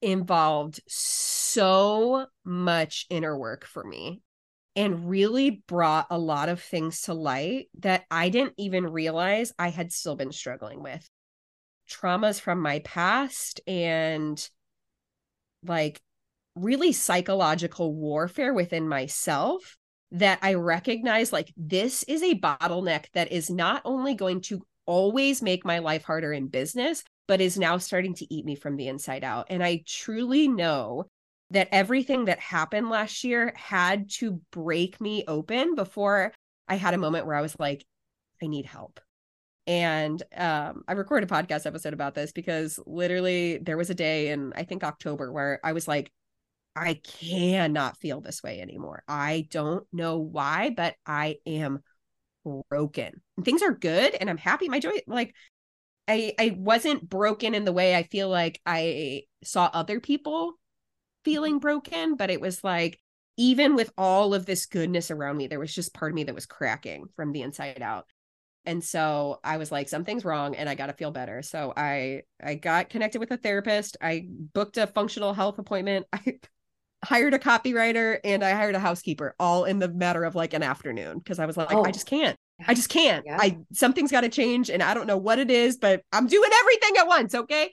[0.00, 1.39] involved so
[2.44, 4.22] much inner work for me
[4.76, 9.68] and really brought a lot of things to light that I didn't even realize I
[9.68, 11.08] had still been struggling with.
[11.90, 14.48] Traumas from my past and
[15.64, 16.00] like
[16.54, 19.76] really psychological warfare within myself
[20.12, 25.42] that I recognize like this is a bottleneck that is not only going to always
[25.42, 28.88] make my life harder in business, but is now starting to eat me from the
[28.88, 29.46] inside out.
[29.50, 31.06] And I truly know
[31.50, 36.32] that everything that happened last year had to break me open before
[36.68, 37.84] I had a moment where I was like,
[38.42, 39.00] I need help.
[39.66, 44.30] And um, I recorded a podcast episode about this because literally there was a day
[44.30, 46.10] in I think October where I was like,
[46.74, 49.02] I cannot feel this way anymore.
[49.08, 51.80] I don't know why, but I am
[52.70, 53.20] broken.
[53.36, 54.68] And things are good and I'm happy.
[54.68, 55.34] My joy, like
[56.08, 60.54] I I wasn't broken in the way I feel like I saw other people
[61.24, 62.98] feeling broken, but it was like
[63.36, 66.34] even with all of this goodness around me, there was just part of me that
[66.34, 68.06] was cracking from the inside out.
[68.66, 71.40] And so I was like, something's wrong and I got to feel better.
[71.42, 73.96] So I I got connected with a therapist.
[74.00, 76.06] I booked a functional health appointment.
[76.12, 76.38] I
[77.02, 80.62] hired a copywriter and I hired a housekeeper all in the matter of like an
[80.62, 81.82] afternoon because I was like, oh.
[81.82, 82.36] I just can't.
[82.68, 83.24] I just can't.
[83.24, 83.38] Yeah.
[83.40, 86.50] I something's got to change and I don't know what it is, but I'm doing
[86.60, 87.70] everything at once, okay?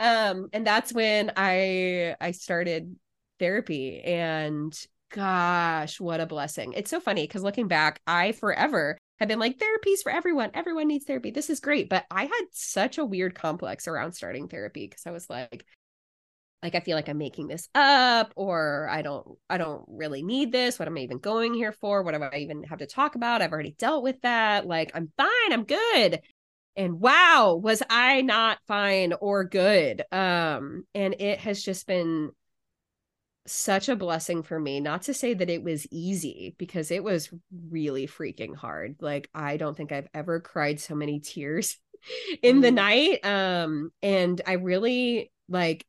[0.00, 2.96] Um and that's when I I started
[3.38, 4.74] therapy and
[5.12, 6.72] gosh, what a blessing.
[6.74, 10.50] It's so funny cuz looking back, I forever have been like therapies for everyone.
[10.54, 11.30] Everyone needs therapy.
[11.30, 15.10] This is great, but I had such a weird complex around starting therapy cuz I
[15.12, 15.66] was like
[16.62, 20.52] like i feel like i'm making this up or i don't i don't really need
[20.52, 20.78] this.
[20.78, 22.02] What am i even going here for?
[22.02, 23.42] What do i even have to talk about?
[23.42, 24.66] I've already dealt with that.
[24.66, 25.52] Like i'm fine.
[25.52, 26.20] I'm good
[26.76, 32.30] and wow was i not fine or good um and it has just been
[33.46, 37.30] such a blessing for me not to say that it was easy because it was
[37.68, 41.76] really freaking hard like i don't think i've ever cried so many tears
[42.42, 42.76] in the mm-hmm.
[42.76, 45.84] night um and i really like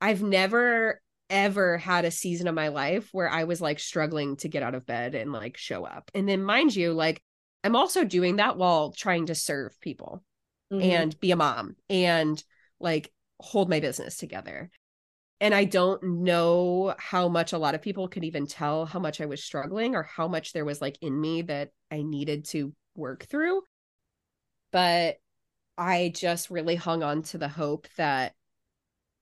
[0.00, 4.48] I've never ever had a season of my life where I was like struggling to
[4.48, 6.10] get out of bed and like show up.
[6.12, 7.22] And then mind you, like
[7.62, 10.22] I'm also doing that while trying to serve people
[10.72, 10.82] mm-hmm.
[10.82, 12.42] and be a mom and
[12.78, 14.70] like hold my business together.
[15.40, 19.20] And I don't know how much a lot of people could even tell how much
[19.20, 22.74] I was struggling or how much there was like in me that I needed to
[22.94, 23.62] work through.
[24.70, 25.16] But
[25.78, 28.34] I just really hung on to the hope that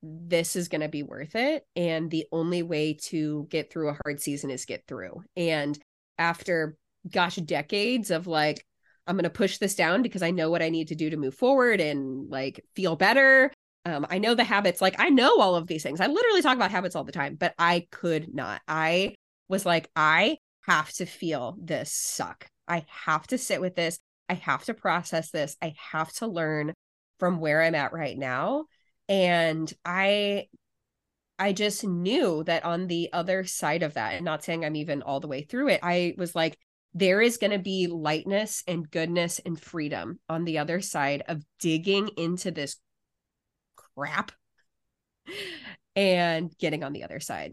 [0.03, 1.65] this is going to be worth it.
[1.77, 5.23] And the only way to get through a hard season is get through.
[5.37, 5.79] And
[6.19, 6.77] after,
[7.11, 8.65] gosh, decades of like,
[9.07, 11.17] I'm going to push this down because I know what I need to do to
[11.17, 13.53] move forward and like feel better.
[13.85, 16.01] Um, I know the habits, like, I know all of these things.
[16.01, 18.61] I literally talk about habits all the time, but I could not.
[18.69, 19.15] I
[19.49, 22.47] was like, I have to feel this suck.
[22.67, 23.99] I have to sit with this.
[24.29, 25.57] I have to process this.
[25.63, 26.75] I have to learn
[27.19, 28.67] from where I'm at right now
[29.09, 30.47] and i
[31.39, 35.03] i just knew that on the other side of that and not saying i'm even
[35.03, 36.59] all the way through it i was like
[36.95, 41.43] there is going to be lightness and goodness and freedom on the other side of
[41.61, 42.77] digging into this
[43.77, 44.33] crap
[45.95, 47.53] and getting on the other side.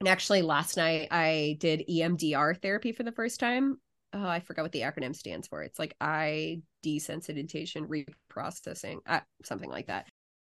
[0.00, 3.78] And actually last night i did emdr therapy for the first time.
[4.12, 5.62] Oh i forgot what the acronym stands for.
[5.62, 7.88] It's like i desensitization
[8.32, 10.06] reprocessing uh, something like that.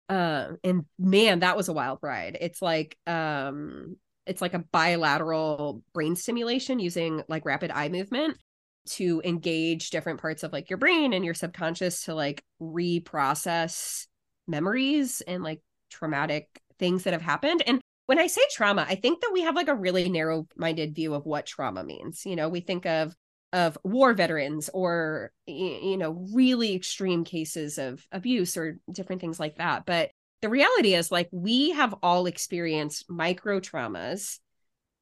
[0.08, 2.36] Um and man that was a wild ride.
[2.40, 3.96] It's like um
[4.26, 8.38] it's like a bilateral brain stimulation using like rapid eye movement
[8.86, 14.06] to engage different parts of like your brain and your subconscious to like reprocess
[14.46, 16.48] memories and like traumatic
[16.78, 17.62] things that have happened.
[17.66, 20.94] And when i say trauma i think that we have like a really narrow minded
[20.94, 22.26] view of what trauma means.
[22.26, 23.14] You know we think of
[23.52, 29.56] of war veterans or you know really extreme cases of abuse or different things like
[29.56, 29.86] that.
[29.86, 30.10] But
[30.44, 34.40] the reality is like we have all experienced micro traumas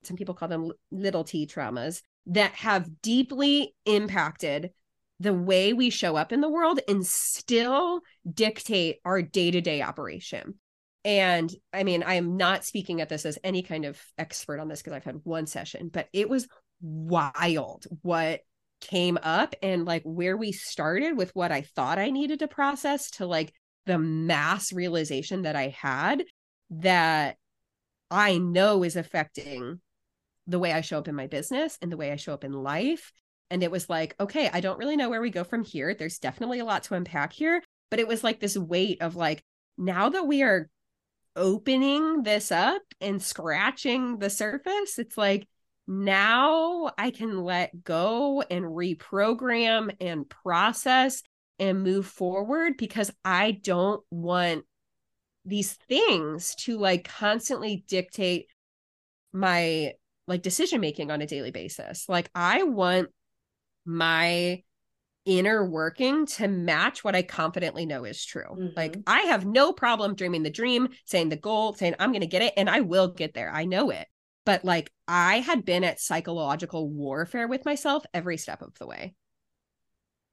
[0.04, 4.70] some people call them little t traumas that have deeply impacted
[5.18, 10.54] the way we show up in the world and still dictate our day-to-day operation.
[11.04, 14.68] And i mean i am not speaking at this as any kind of expert on
[14.68, 16.46] this because i've had one session but it was
[16.80, 18.42] wild what
[18.80, 23.12] came up and like where we started with what I thought I needed to process
[23.12, 23.54] to like
[23.86, 26.24] the mass realization that I had
[26.70, 27.36] that
[28.10, 29.80] I know is affecting
[30.46, 32.52] the way I show up in my business and the way I show up in
[32.52, 33.12] life.
[33.50, 35.94] And it was like, okay, I don't really know where we go from here.
[35.94, 37.62] There's definitely a lot to unpack here.
[37.90, 39.42] But it was like this weight of like,
[39.76, 40.68] now that we are
[41.36, 45.46] opening this up and scratching the surface, it's like,
[45.86, 51.22] now I can let go and reprogram and process
[51.62, 54.64] and move forward because I don't want
[55.44, 58.48] these things to like constantly dictate
[59.32, 59.92] my
[60.26, 62.08] like decision making on a daily basis.
[62.08, 63.10] Like I want
[63.84, 64.62] my
[65.24, 68.42] inner working to match what I confidently know is true.
[68.42, 68.76] Mm-hmm.
[68.76, 72.26] Like I have no problem dreaming the dream, saying the goal, saying I'm going to
[72.26, 73.52] get it and I will get there.
[73.54, 74.08] I know it
[74.44, 79.14] but like I had been at psychological warfare with myself every step of the way.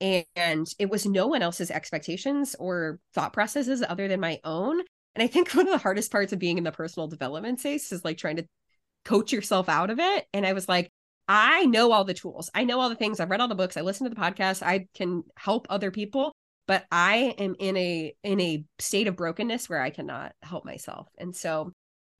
[0.01, 4.81] And it was no one else's expectations or thought processes other than my own.
[5.15, 7.91] And I think one of the hardest parts of being in the personal development space
[7.91, 8.47] is like trying to
[9.05, 10.25] coach yourself out of it.
[10.33, 10.91] And I was like,
[11.27, 12.49] I know all the tools.
[12.55, 13.19] I know all the things.
[13.19, 13.77] I've read all the books.
[13.77, 14.63] I listen to the podcast.
[14.63, 16.33] I can help other people,
[16.67, 21.07] but I am in a in a state of brokenness where I cannot help myself.
[21.19, 21.71] And so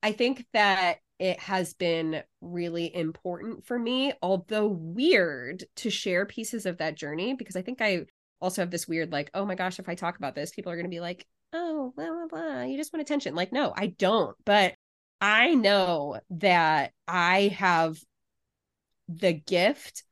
[0.03, 6.65] I think that it has been really important for me, although weird to share pieces
[6.65, 8.05] of that journey because I think I
[8.41, 10.75] also have this weird like, oh my gosh, if I talk about this, people are
[10.75, 12.61] going to be like, oh, blah, blah, blah.
[12.63, 13.35] You just want attention.
[13.35, 14.35] Like, no, I don't.
[14.45, 14.75] But
[15.19, 17.97] I know that I have
[19.09, 20.03] the gift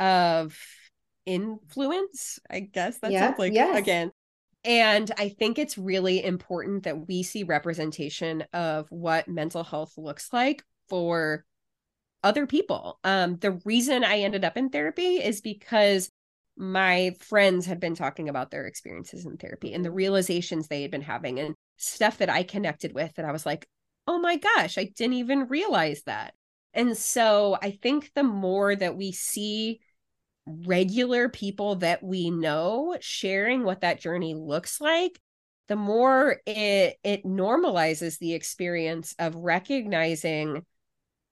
[0.00, 0.58] of
[1.26, 2.40] influence.
[2.50, 3.78] I guess that sounds like yes.
[3.78, 4.10] again.
[4.66, 10.32] And I think it's really important that we see representation of what mental health looks
[10.32, 11.44] like for
[12.24, 12.98] other people.
[13.04, 16.10] Um, the reason I ended up in therapy is because
[16.56, 20.90] my friends had been talking about their experiences in therapy and the realizations they had
[20.90, 23.68] been having and stuff that I connected with that I was like,
[24.08, 26.34] oh my gosh, I didn't even realize that.
[26.74, 29.80] And so I think the more that we see
[30.46, 35.18] regular people that we know sharing what that journey looks like,
[35.68, 40.64] the more it it normalizes the experience of recognizing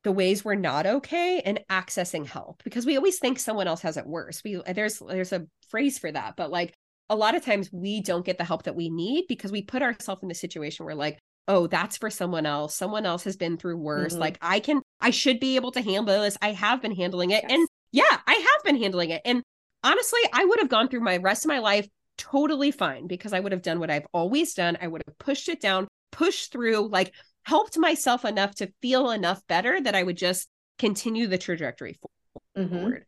[0.03, 3.97] the ways we're not okay and accessing help because we always think someone else has
[3.97, 4.43] it worse.
[4.45, 6.75] We there's there's a phrase for that, but like
[7.09, 9.83] a lot of times we don't get the help that we need because we put
[9.83, 13.57] ourselves in a situation where like oh that's for someone else someone else has been
[13.57, 14.23] through worse mm-hmm.
[14.23, 17.43] like i can i should be able to handle this i have been handling it
[17.43, 17.53] yes.
[17.53, 19.43] and yeah i have been handling it and
[19.83, 23.41] honestly i would have gone through my rest of my life totally fine because i
[23.41, 26.89] would have done what i've always done i would have pushed it down pushed through
[26.89, 27.13] like
[27.45, 31.99] helped myself enough to feel enough better that I would just continue the trajectory
[32.57, 32.75] mm-hmm.
[32.75, 32.93] forward.
[32.95, 33.03] Mm-hmm.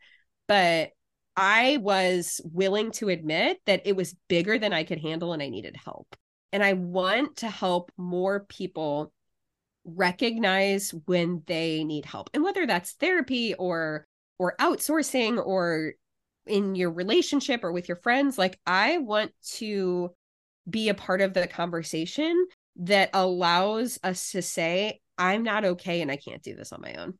[0.48, 0.90] But
[1.36, 5.48] I was willing to admit that it was bigger than I could handle and I
[5.48, 6.14] needed help.
[6.52, 9.12] And I want to help more people
[9.84, 12.30] recognize when they need help.
[12.32, 14.06] And whether that's therapy or
[14.38, 15.92] or outsourcing or
[16.46, 20.12] in your relationship or with your friends, like I want to
[20.68, 26.10] be a part of the conversation that allows us to say, I'm not okay and
[26.10, 27.14] I can't do this on my own.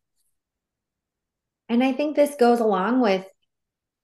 [1.69, 3.27] And I think this goes along with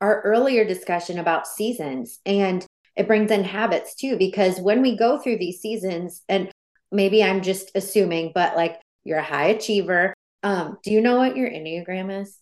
[0.00, 5.18] our earlier discussion about seasons and it brings in habits too, because when we go
[5.18, 6.50] through these seasons, and
[6.90, 10.14] maybe I'm just assuming, but like you're a high achiever.
[10.42, 12.38] Um, do you know what your Enneagram is?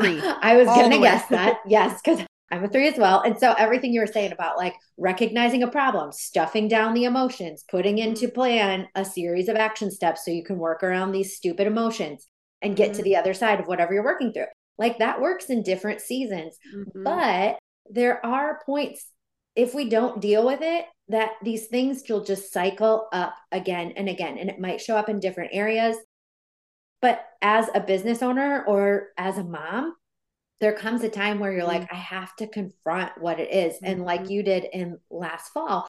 [0.00, 0.20] Three.
[0.42, 1.58] I was gonna guess that.
[1.66, 3.22] Yes, because I'm a three as well.
[3.22, 7.64] And so everything you were saying about like recognizing a problem, stuffing down the emotions,
[7.68, 11.66] putting into plan a series of action steps so you can work around these stupid
[11.66, 12.28] emotions
[12.62, 12.98] and get mm-hmm.
[12.98, 14.46] to the other side of whatever you're working through.
[14.78, 16.56] Like that works in different seasons.
[16.74, 17.02] Mm-hmm.
[17.02, 17.58] But
[17.90, 19.06] there are points
[19.56, 24.08] if we don't deal with it that these things will just cycle up again and
[24.08, 25.96] again and it might show up in different areas.
[27.06, 29.94] But as a business owner or as a mom,
[30.58, 31.82] there comes a time where you're mm-hmm.
[31.82, 33.74] like, I have to confront what it is.
[33.74, 33.86] Mm-hmm.
[33.86, 34.32] And like mm-hmm.
[34.32, 35.86] you did in last fall,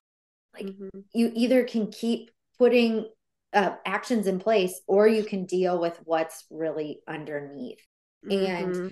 [0.53, 0.99] like mm-hmm.
[1.15, 3.09] you either can keep putting
[3.51, 7.81] uh, actions in place or you can deal with what's really underneath.
[8.29, 8.87] And mm-hmm.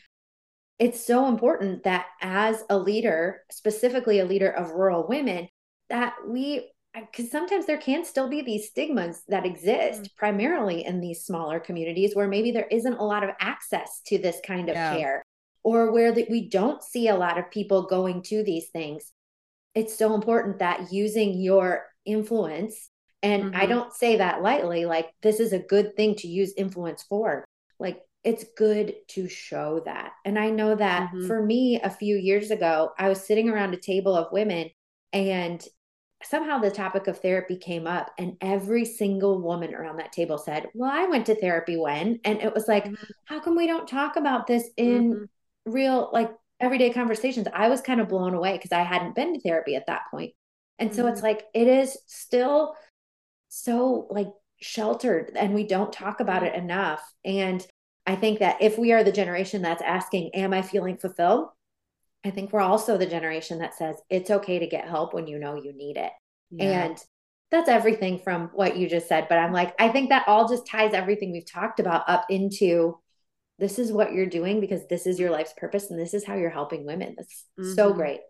[0.79, 5.47] it's so important that as a leader, specifically a leader of rural women,
[5.91, 10.15] that we because sometimes there can still be these stigmas that exist mm.
[10.15, 14.39] primarily in these smaller communities where maybe there isn't a lot of access to this
[14.45, 14.95] kind of yeah.
[14.95, 15.25] care
[15.63, 19.11] or where that we don't see a lot of people going to these things
[19.73, 22.89] it's so important that using your influence
[23.23, 23.55] and mm-hmm.
[23.55, 27.43] i don't say that lightly like this is a good thing to use influence for
[27.79, 31.27] like it's good to show that and i know that mm-hmm.
[31.27, 34.69] for me a few years ago i was sitting around a table of women
[35.13, 35.65] and
[36.25, 40.67] somehow the topic of therapy came up and every single woman around that table said
[40.73, 43.03] well i went to therapy when and it was like mm-hmm.
[43.25, 45.23] how come we don't talk about this in mm-hmm
[45.65, 49.41] real like everyday conversations, I was kind of blown away because I hadn't been to
[49.41, 50.01] therapy at that.
[50.13, 50.29] And
[50.89, 50.91] mm-hmm.
[50.93, 51.27] so it's mm-hmm.
[51.27, 52.75] like it is still
[53.49, 54.29] so like
[54.61, 57.01] sheltered and we don't talk about it enough.
[57.23, 57.65] And
[58.05, 61.49] I think that if we are the generation that's asking, Am I feeling fulfilled?
[62.25, 65.37] I think we're also the generation that says it's okay to get help when you
[65.37, 66.11] know you need it.
[66.49, 66.85] Yeah.
[66.85, 66.97] And
[67.51, 69.27] that's everything from what you just said.
[69.29, 72.97] But I'm like, I think that all just ties everything we've talked about up into
[73.59, 76.35] this is what you're doing because this is your life's purpose and this is how
[76.35, 77.13] you're helping women.
[77.15, 77.73] That's mm-hmm.
[77.73, 78.21] so great.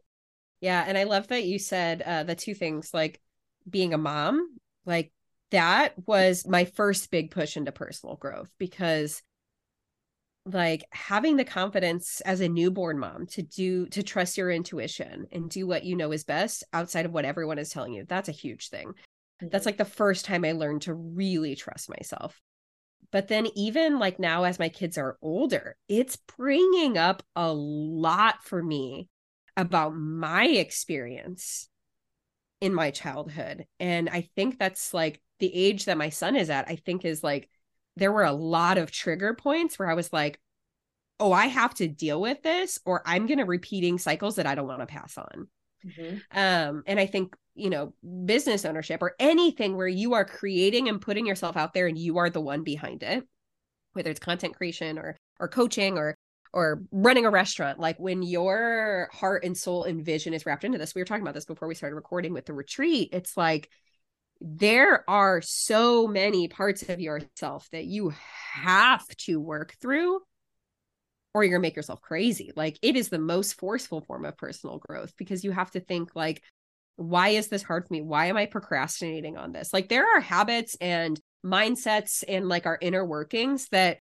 [0.60, 0.84] Yeah.
[0.86, 3.22] And I love that you said uh, the two things like
[3.68, 5.14] being a mom, like
[5.52, 9.24] that was my first big push into personal growth because
[10.46, 15.50] like having the confidence as a newborn mom to do to trust your intuition and
[15.50, 18.34] do what you know is best outside of what everyone is telling you that's a
[18.34, 18.90] huge thing.
[18.90, 19.48] Mm-hmm.
[19.52, 22.40] that's like the first time i learned to really trust myself.
[23.12, 28.44] But then even like now as my kids are older it's bringing up a lot
[28.44, 29.10] for me
[29.58, 31.70] about my experience
[32.62, 33.66] in my childhood.
[33.80, 37.24] And i think that's like the age that my son is at i think is
[37.24, 37.50] like
[37.98, 40.40] there were a lot of trigger points where I was like,
[41.20, 44.56] oh, I have to deal with this, or I'm going to repeating cycles that I
[44.56, 45.48] don't want to pass on.
[45.86, 46.18] Mm-hmm.
[46.38, 47.94] Um, and I think, you know,
[48.26, 52.18] business ownership or anything where you are creating and putting yourself out there and you
[52.18, 53.26] are the one behind it,
[53.94, 56.16] whether it's content creation or or coaching or
[56.56, 60.78] or running a restaurant, like when your heart and soul and vision is wrapped into
[60.78, 63.10] this, we were talking about this before we started recording with the retreat.
[63.12, 63.70] It's like
[64.42, 68.14] there are so many parts of yourself that you
[68.54, 70.20] have to work through
[71.34, 72.52] or you're gonna make yourself crazy.
[72.56, 76.16] Like it is the most forceful form of personal growth because you have to think
[76.16, 76.42] like
[76.98, 78.02] why is this hard for me?
[78.02, 79.74] Why am i procrastinating on this?
[79.74, 83.98] Like there are habits and mindsets and like our inner workings that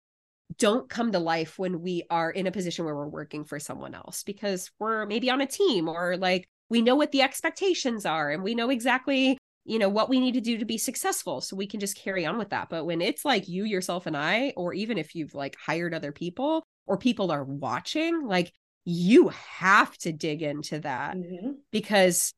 [0.59, 3.95] don't come to life when we are in a position where we're working for someone
[3.95, 8.31] else because we're maybe on a team or like we know what the expectations are
[8.31, 11.57] and we know exactly you know what we need to do to be successful so
[11.57, 12.69] we can just carry on with that.
[12.69, 16.13] But when it's like you yourself and i or even if you've like hired other
[16.13, 18.53] people or people are watching like
[18.85, 21.53] you have to dig into that mm-hmm.
[21.71, 22.35] because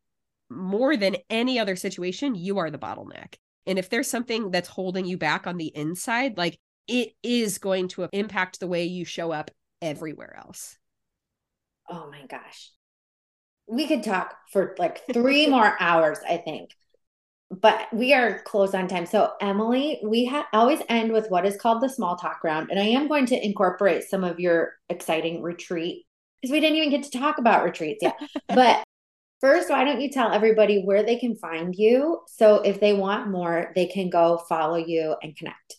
[0.51, 3.35] more than any other situation you are the bottleneck.
[3.67, 7.89] And if there's something that's holding you back on the inside like it is going
[7.89, 9.51] to impact the way you show up
[9.81, 10.77] everywhere else.
[11.89, 12.71] Oh my gosh.
[13.67, 16.71] We could talk for like three more hours i think
[17.61, 19.07] but we are close on time.
[19.07, 22.71] So, Emily, we ha- always end with what is called the small talk round.
[22.71, 26.07] And I am going to incorporate some of your exciting retreat
[26.41, 28.17] because we didn't even get to talk about retreats yet.
[28.49, 28.85] but
[29.41, 32.21] first, why don't you tell everybody where they can find you?
[32.29, 35.77] So, if they want more, they can go follow you and connect.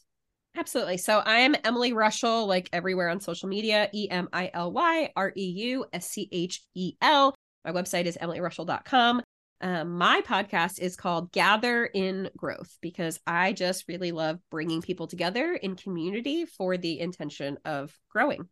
[0.58, 0.96] Absolutely.
[0.98, 5.34] So I'm Emily Reuschel, like everywhere on social media, E M I L Y R
[5.36, 7.36] E U S C H E L.
[7.66, 9.22] My website is emilyreuschel.com.
[9.62, 15.08] Um, my podcast is called Gather in Growth because I just really love bringing people
[15.08, 18.50] together in community for the intention of growing.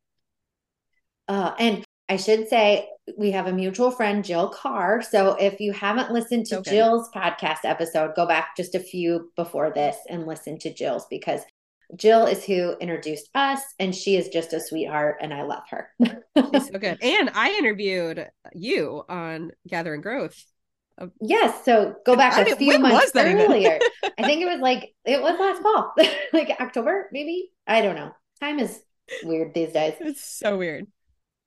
[1.28, 2.88] Uh, and I should say
[3.18, 5.01] we have a mutual friend, Jill Carr.
[5.01, 6.72] So if you haven't listened to okay.
[6.72, 11.41] Jill's podcast episode, go back just a few before this and listen to Jill's because
[11.95, 15.89] Jill is who introduced us, and she is just a sweetheart, and I love her.
[16.54, 16.97] She's so good.
[17.04, 20.43] And I interviewed you on Gather in Growth
[21.22, 21.66] Yes.
[21.66, 23.80] So go back a few months earlier.
[24.18, 25.94] I think it was like it was last fall,
[26.34, 27.52] like October, maybe.
[27.66, 28.12] I don't know.
[28.39, 28.82] Time is
[29.24, 29.96] weird these days.
[30.00, 30.88] It's so weird.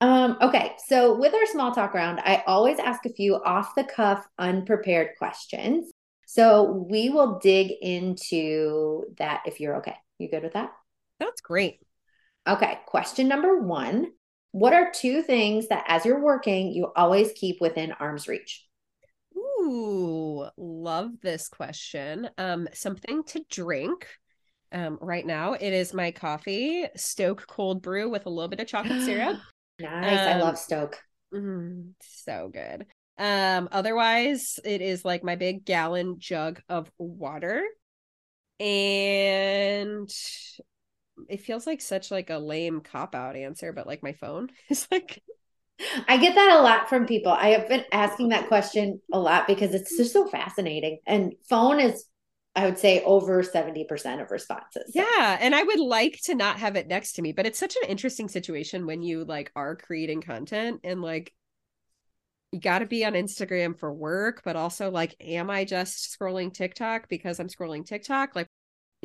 [0.00, 0.72] Um, okay.
[0.86, 5.10] So with our small talk round, I always ask a few off the cuff, unprepared
[5.18, 5.90] questions.
[6.26, 9.94] So we will dig into that if you're okay.
[10.18, 10.72] You good with that?
[11.18, 11.80] That's great.
[12.46, 12.78] Okay.
[12.86, 14.12] Question number one
[14.52, 18.65] What are two things that as you're working, you always keep within arm's reach?
[19.66, 22.30] Ooh, love this question.
[22.38, 24.06] Um, something to drink.
[24.70, 28.66] Um, right now it is my coffee, Stok cold brew with a little bit of
[28.66, 29.38] chocolate syrup.
[29.80, 30.20] nice.
[30.20, 30.98] Um, I love Stok.
[31.34, 32.86] Mm, so good.
[33.18, 37.64] Um, otherwise it is like my big gallon jug of water.
[38.60, 40.10] And
[41.28, 44.86] it feels like such like a lame cop out answer, but like my phone is
[44.90, 45.22] like
[46.08, 47.32] I get that a lot from people.
[47.32, 51.00] I have been asking that question a lot because it's just so fascinating.
[51.06, 52.06] And phone is,
[52.54, 54.92] I would say, over 70% of responses.
[54.94, 55.36] Yeah.
[55.40, 57.88] And I would like to not have it next to me, but it's such an
[57.88, 61.32] interesting situation when you like are creating content and like
[62.52, 66.52] you got to be on Instagram for work, but also like, am I just scrolling
[66.54, 68.34] TikTok because I'm scrolling TikTok?
[68.34, 68.48] Like,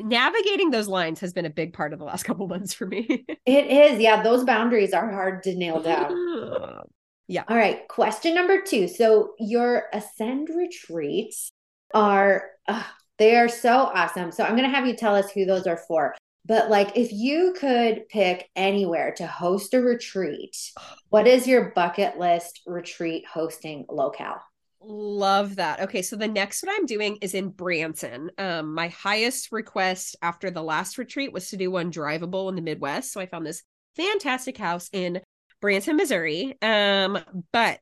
[0.02, 3.24] navigating those lines has been a big part of the last couple months for me.
[3.46, 3.98] it is.
[3.98, 6.82] Yeah, those boundaries are hard to nail down.
[7.28, 7.44] yeah.
[7.48, 8.88] All right, question number 2.
[8.88, 11.52] So your ascend retreats
[11.94, 12.82] are uh,
[13.18, 14.32] they are so awesome.
[14.32, 16.14] So I'm going to have you tell us who those are for.
[16.44, 20.56] But like if you could pick anywhere to host a retreat,
[21.10, 24.40] what is your bucket list retreat hosting locale?
[24.84, 25.80] Love that.
[25.80, 28.30] Okay, so the next one I'm doing is in Branson.
[28.38, 32.62] Um, my highest request after the last retreat was to do one drivable in the
[32.62, 33.12] Midwest.
[33.12, 33.62] So I found this
[33.96, 35.20] fantastic house in
[35.60, 36.56] Branson, Missouri.
[36.62, 37.18] Um,
[37.52, 37.78] but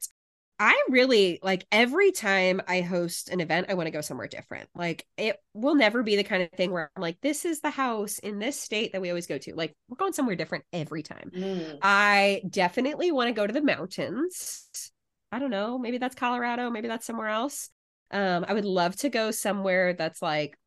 [0.59, 4.68] I really like every time I host an event, I want to go somewhere different.
[4.74, 7.70] Like it will never be the kind of thing where I'm like, this is the
[7.70, 9.55] house in this state that we always go to.
[9.55, 11.30] Like we're going somewhere different every time.
[11.34, 11.78] Mm.
[11.80, 14.92] I definitely want to go to the mountains.
[15.33, 15.78] I don't know.
[15.78, 16.70] Maybe that's Colorado.
[16.70, 17.70] Maybe that's somewhere else.
[18.11, 20.59] Um, I would love to go somewhere that's like,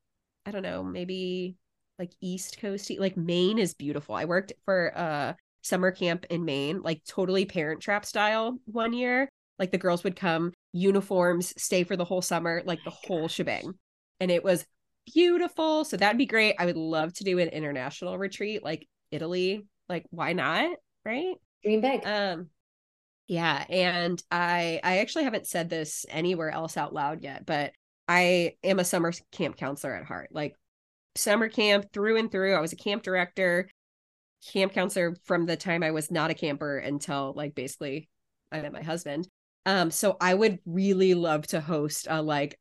[0.45, 1.55] I don't know, maybe
[1.99, 4.16] like East Coast, like Maine is beautiful.
[4.16, 9.30] I worked for a summer camp in Maine, like totally parent trap style one year
[9.59, 13.74] like the girls would come, uniforms, stay for the whole summer, like the whole shebang.
[14.20, 14.66] And it was
[15.14, 15.86] beautiful.
[15.86, 16.55] So that'd be great.
[16.59, 19.66] I would love to do an international retreat like Italy.
[19.89, 20.78] Like why not?
[21.05, 21.36] Right?
[21.64, 22.05] Dream big.
[22.05, 22.49] Um
[23.28, 27.74] yeah, and I I actually haven't said this anywhere else out loud yet, but
[28.07, 30.30] I am a summer camp counselor at heart.
[30.32, 30.55] Like
[31.15, 32.55] summer camp through and through.
[32.55, 33.69] I was a camp director,
[34.51, 38.09] camp counselor from the time I was not a camper until like basically
[38.51, 39.28] I met my husband.
[39.65, 42.59] Um, so I would really love to host a like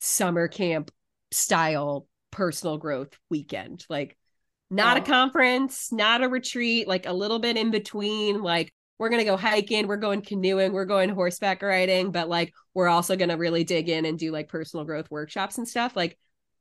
[0.00, 0.90] summer camp
[1.30, 3.86] style personal growth weekend.
[3.88, 4.16] Like
[4.70, 5.00] not oh.
[5.00, 8.42] a conference, not a retreat, like a little bit in between.
[8.42, 12.88] Like we're gonna go hiking, we're going canoeing, we're going horseback riding, but like we're
[12.88, 15.96] also gonna really dig in and do like personal growth workshops and stuff.
[15.96, 16.18] Like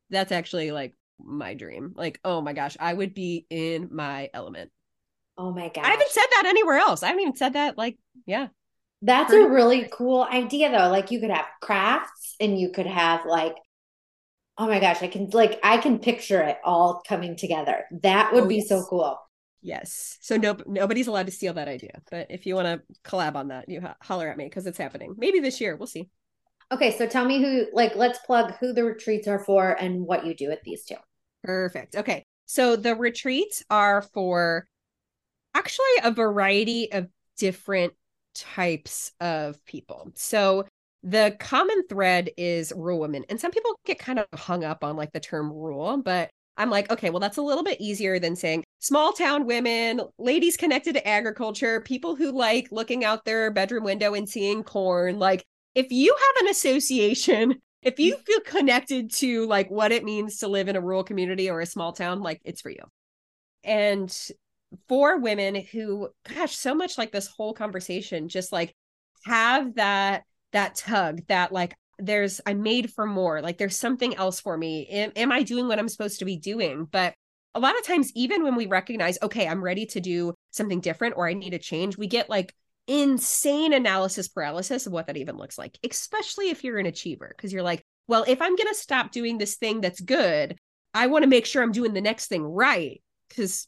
[0.10, 1.94] that's actually like my dream.
[1.96, 4.72] Like, oh my gosh, I would be in my element.
[5.38, 5.86] Oh my god.
[5.86, 7.04] I haven't said that anywhere else.
[7.04, 8.48] I haven't even said that like, yeah.
[9.02, 10.90] That's a really cool idea though.
[10.90, 13.56] Like you could have crafts and you could have like
[14.58, 17.86] oh my gosh, I can like I can picture it all coming together.
[18.04, 18.70] That would oh, be yes.
[18.70, 19.18] so cool.
[19.66, 20.20] Yes.
[20.22, 22.00] So no nobody's allowed to steal that idea.
[22.12, 24.78] But if you want to collab on that, you ho- holler at me because it's
[24.78, 25.16] happening.
[25.18, 25.76] Maybe this year.
[25.76, 26.08] We'll see.
[26.72, 30.24] Okay, so tell me who like let's plug who the retreats are for and what
[30.24, 30.98] you do at these two.
[31.44, 31.96] Perfect.
[31.96, 32.24] Okay.
[32.46, 34.68] So the retreats are for
[35.56, 37.94] actually a variety of different
[38.36, 40.12] types of people.
[40.14, 40.68] So
[41.02, 43.26] the common thread is rural women.
[43.30, 46.70] And some people get kind of hung up on like the term rural, but I'm
[46.70, 50.94] like, okay, well, that's a little bit easier than saying small town women, ladies connected
[50.94, 55.20] to agriculture, people who like looking out their bedroom window and seeing corn.
[55.20, 58.26] Like, if you have an association, if you mm.
[58.26, 61.66] feel connected to like what it means to live in a rural community or a
[61.66, 62.84] small town, like it's for you.
[63.64, 64.16] And
[64.88, 68.76] for women who gosh so much like this whole conversation just like
[69.26, 74.40] have that that tug that like there's i'm made for more like there's something else
[74.40, 77.14] for me am, am i doing what i'm supposed to be doing but
[77.54, 81.16] a lot of times even when we recognize okay i'm ready to do something different
[81.18, 82.54] or i need a change we get like
[82.88, 87.52] insane analysis paralysis of what that even looks like especially if you're an achiever because
[87.52, 90.56] you're like well if i'm going to stop doing this thing that's good
[90.94, 93.68] i want to make sure i'm doing the next thing right because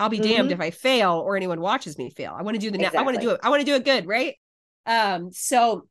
[0.00, 0.28] I'll be mm-hmm.
[0.28, 2.34] damned if I fail or anyone watches me fail.
[2.36, 2.98] I want to do the exactly.
[2.98, 3.40] I want to do it.
[3.42, 4.34] I want to do it good, right?
[4.86, 5.86] Um so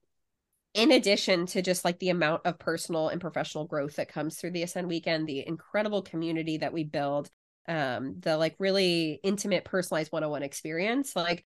[0.73, 4.51] in addition to just like the amount of personal and professional growth that comes through
[4.51, 7.29] the Ascend weekend, the incredible community that we build,
[7.67, 11.45] um the like really intimate personalized one-on-one experience, like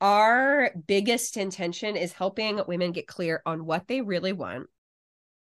[0.00, 4.66] our biggest intention is helping women get clear on what they really want.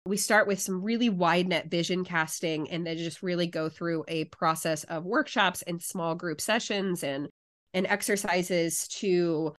[0.05, 4.05] We start with some really wide net vision casting and then just really go through
[4.07, 7.27] a process of workshops and small group sessions and
[7.73, 9.53] and exercises to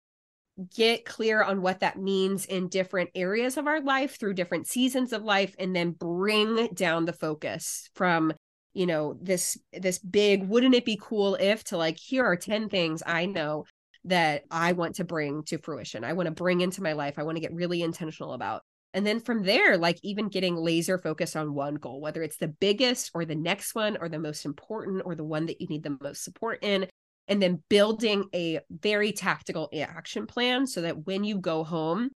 [0.76, 5.12] get clear on what that means in different areas of our life through different seasons
[5.12, 8.32] of life and then bring down the focus from
[8.74, 12.70] you know this this big wouldn't it be cool if to like here are 10
[12.70, 13.66] things i know
[14.06, 17.24] that i want to bring to fruition i want to bring into my life i
[17.24, 18.62] want to get really intentional about
[18.95, 22.47] and then from there, like even getting laser focused on one goal, whether it's the
[22.47, 25.84] biggest or the next one or the most important or the one that you need
[25.84, 26.88] the most support in.
[27.28, 32.09] And then building a very tactical action plan so that when you go home,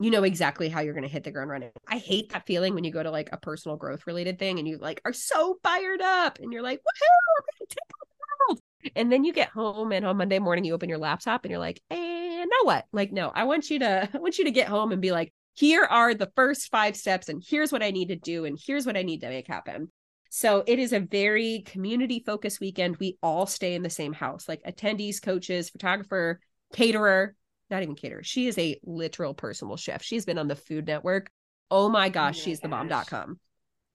[0.00, 1.70] you know exactly how you're going to hit the ground running.
[1.88, 4.66] I hate that feeling when you go to like a personal growth related thing and
[4.66, 8.60] you like are so fired up and you're like, woohoo, take the world.
[8.94, 11.60] And then you get home and on Monday morning you open your laptop and you're
[11.60, 12.84] like, and now what?
[12.92, 15.32] Like, no, I want you to I want you to get home and be like,
[15.58, 18.86] here are the first five steps and here's what i need to do and here's
[18.86, 19.90] what i need to make happen
[20.28, 24.48] so it is a very community focused weekend we all stay in the same house
[24.48, 26.40] like attendees coaches photographer
[26.72, 27.34] caterer
[27.70, 31.30] not even caterer she is a literal personal chef she's been on the food network
[31.70, 32.62] oh my gosh oh my she's gosh.
[32.62, 33.38] the bomb.com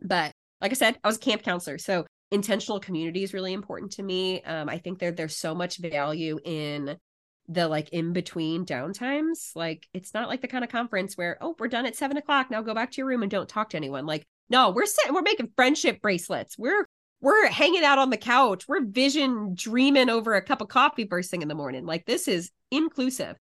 [0.01, 0.31] but
[0.61, 4.03] like i said i was a camp counselor so intentional community is really important to
[4.03, 6.97] me um, i think there, there's so much value in
[7.47, 9.55] the like in between downtimes.
[9.55, 12.49] Like it's not like the kind of conference where, oh, we're done at seven o'clock.
[12.49, 14.05] Now go back to your room and don't talk to anyone.
[14.05, 16.57] Like, no, we're sitting, we're making friendship bracelets.
[16.57, 16.85] We're
[17.21, 18.67] we're hanging out on the couch.
[18.67, 21.85] We're vision dreaming over a cup of coffee first thing in the morning.
[21.85, 23.37] Like this is inclusive.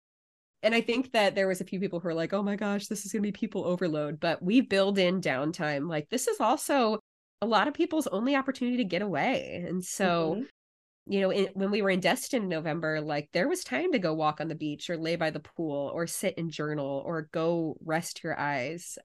[0.63, 2.89] and I think that there was a few people who were like, "Oh my gosh,
[2.89, 5.89] this is going to be people overload," but we build in downtime.
[5.89, 6.99] Like this is also
[7.43, 9.65] a lot of people's only opportunity to get away.
[9.69, 11.13] And so, mm-hmm.
[11.13, 13.99] you know, in, when we were in Destin in November, like there was time to
[14.01, 17.29] go walk on the beach or lay by the pool or sit and journal or
[17.33, 18.99] go rest your eyes.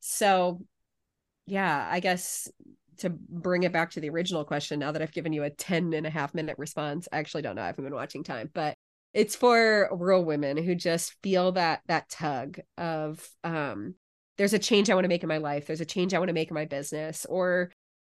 [0.00, 0.62] So,
[1.50, 2.48] yeah, I guess
[2.98, 5.92] to bring it back to the original question, now that I've given you a 10
[5.94, 7.62] and a half minute response, I actually don't know.
[7.62, 8.76] I haven't been watching time, but
[9.12, 13.96] it's for rural women who just feel that that tug of um
[14.38, 15.66] there's a change I want to make in my life.
[15.66, 17.26] There's a change I want to make in my business.
[17.28, 17.70] Or,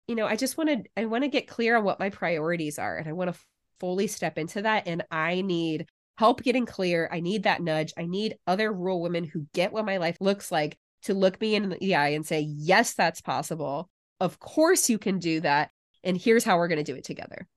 [0.07, 2.79] you know, I just want to, I want to get clear on what my priorities
[2.79, 3.39] are and I want to
[3.79, 4.87] fully step into that.
[4.87, 5.85] And I need
[6.17, 7.07] help getting clear.
[7.11, 7.93] I need that nudge.
[7.95, 11.55] I need other rural women who get what my life looks like to look me
[11.55, 13.89] in the eye and say, yes, that's possible.
[14.19, 15.71] Of course you can do that.
[16.03, 17.47] And here's how we're going to do it together.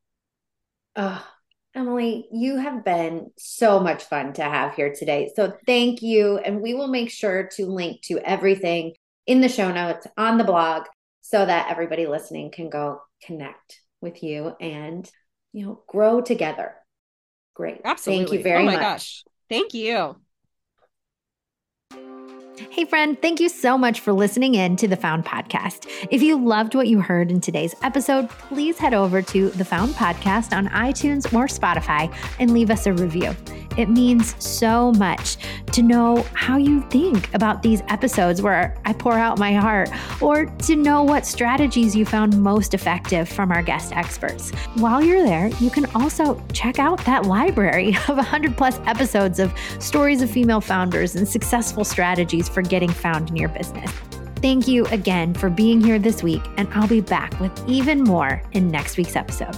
[0.97, 1.25] Oh,
[1.75, 5.31] Emily, you have been so much fun to have here today.
[5.37, 6.39] So thank you.
[6.39, 8.95] And we will make sure to link to everything
[9.27, 10.85] in the show notes on the blog
[11.21, 15.09] so that everybody listening can go connect with you and,
[15.53, 16.75] you know, grow together.
[17.55, 17.81] Great.
[17.85, 18.25] Absolutely.
[18.25, 18.63] Thank you oh very.
[18.63, 18.83] Oh my much.
[18.83, 19.25] gosh.
[19.49, 20.17] Thank you.
[22.59, 25.87] Hey, friend, thank you so much for listening in to the Found Podcast.
[26.11, 29.95] If you loved what you heard in today's episode, please head over to the Found
[29.95, 33.35] Podcast on iTunes or Spotify and leave us a review.
[33.79, 35.37] It means so much
[35.71, 39.91] to know how you think about these episodes where I pour out my heart,
[40.21, 44.51] or to know what strategies you found most effective from our guest experts.
[44.75, 49.57] While you're there, you can also check out that library of 100 plus episodes of
[49.79, 51.85] stories of female founders and successful
[52.49, 53.91] strategies for getting found in your business.
[54.41, 58.41] Thank you again for being here this week, and I'll be back with even more
[58.53, 59.57] in next week's episode.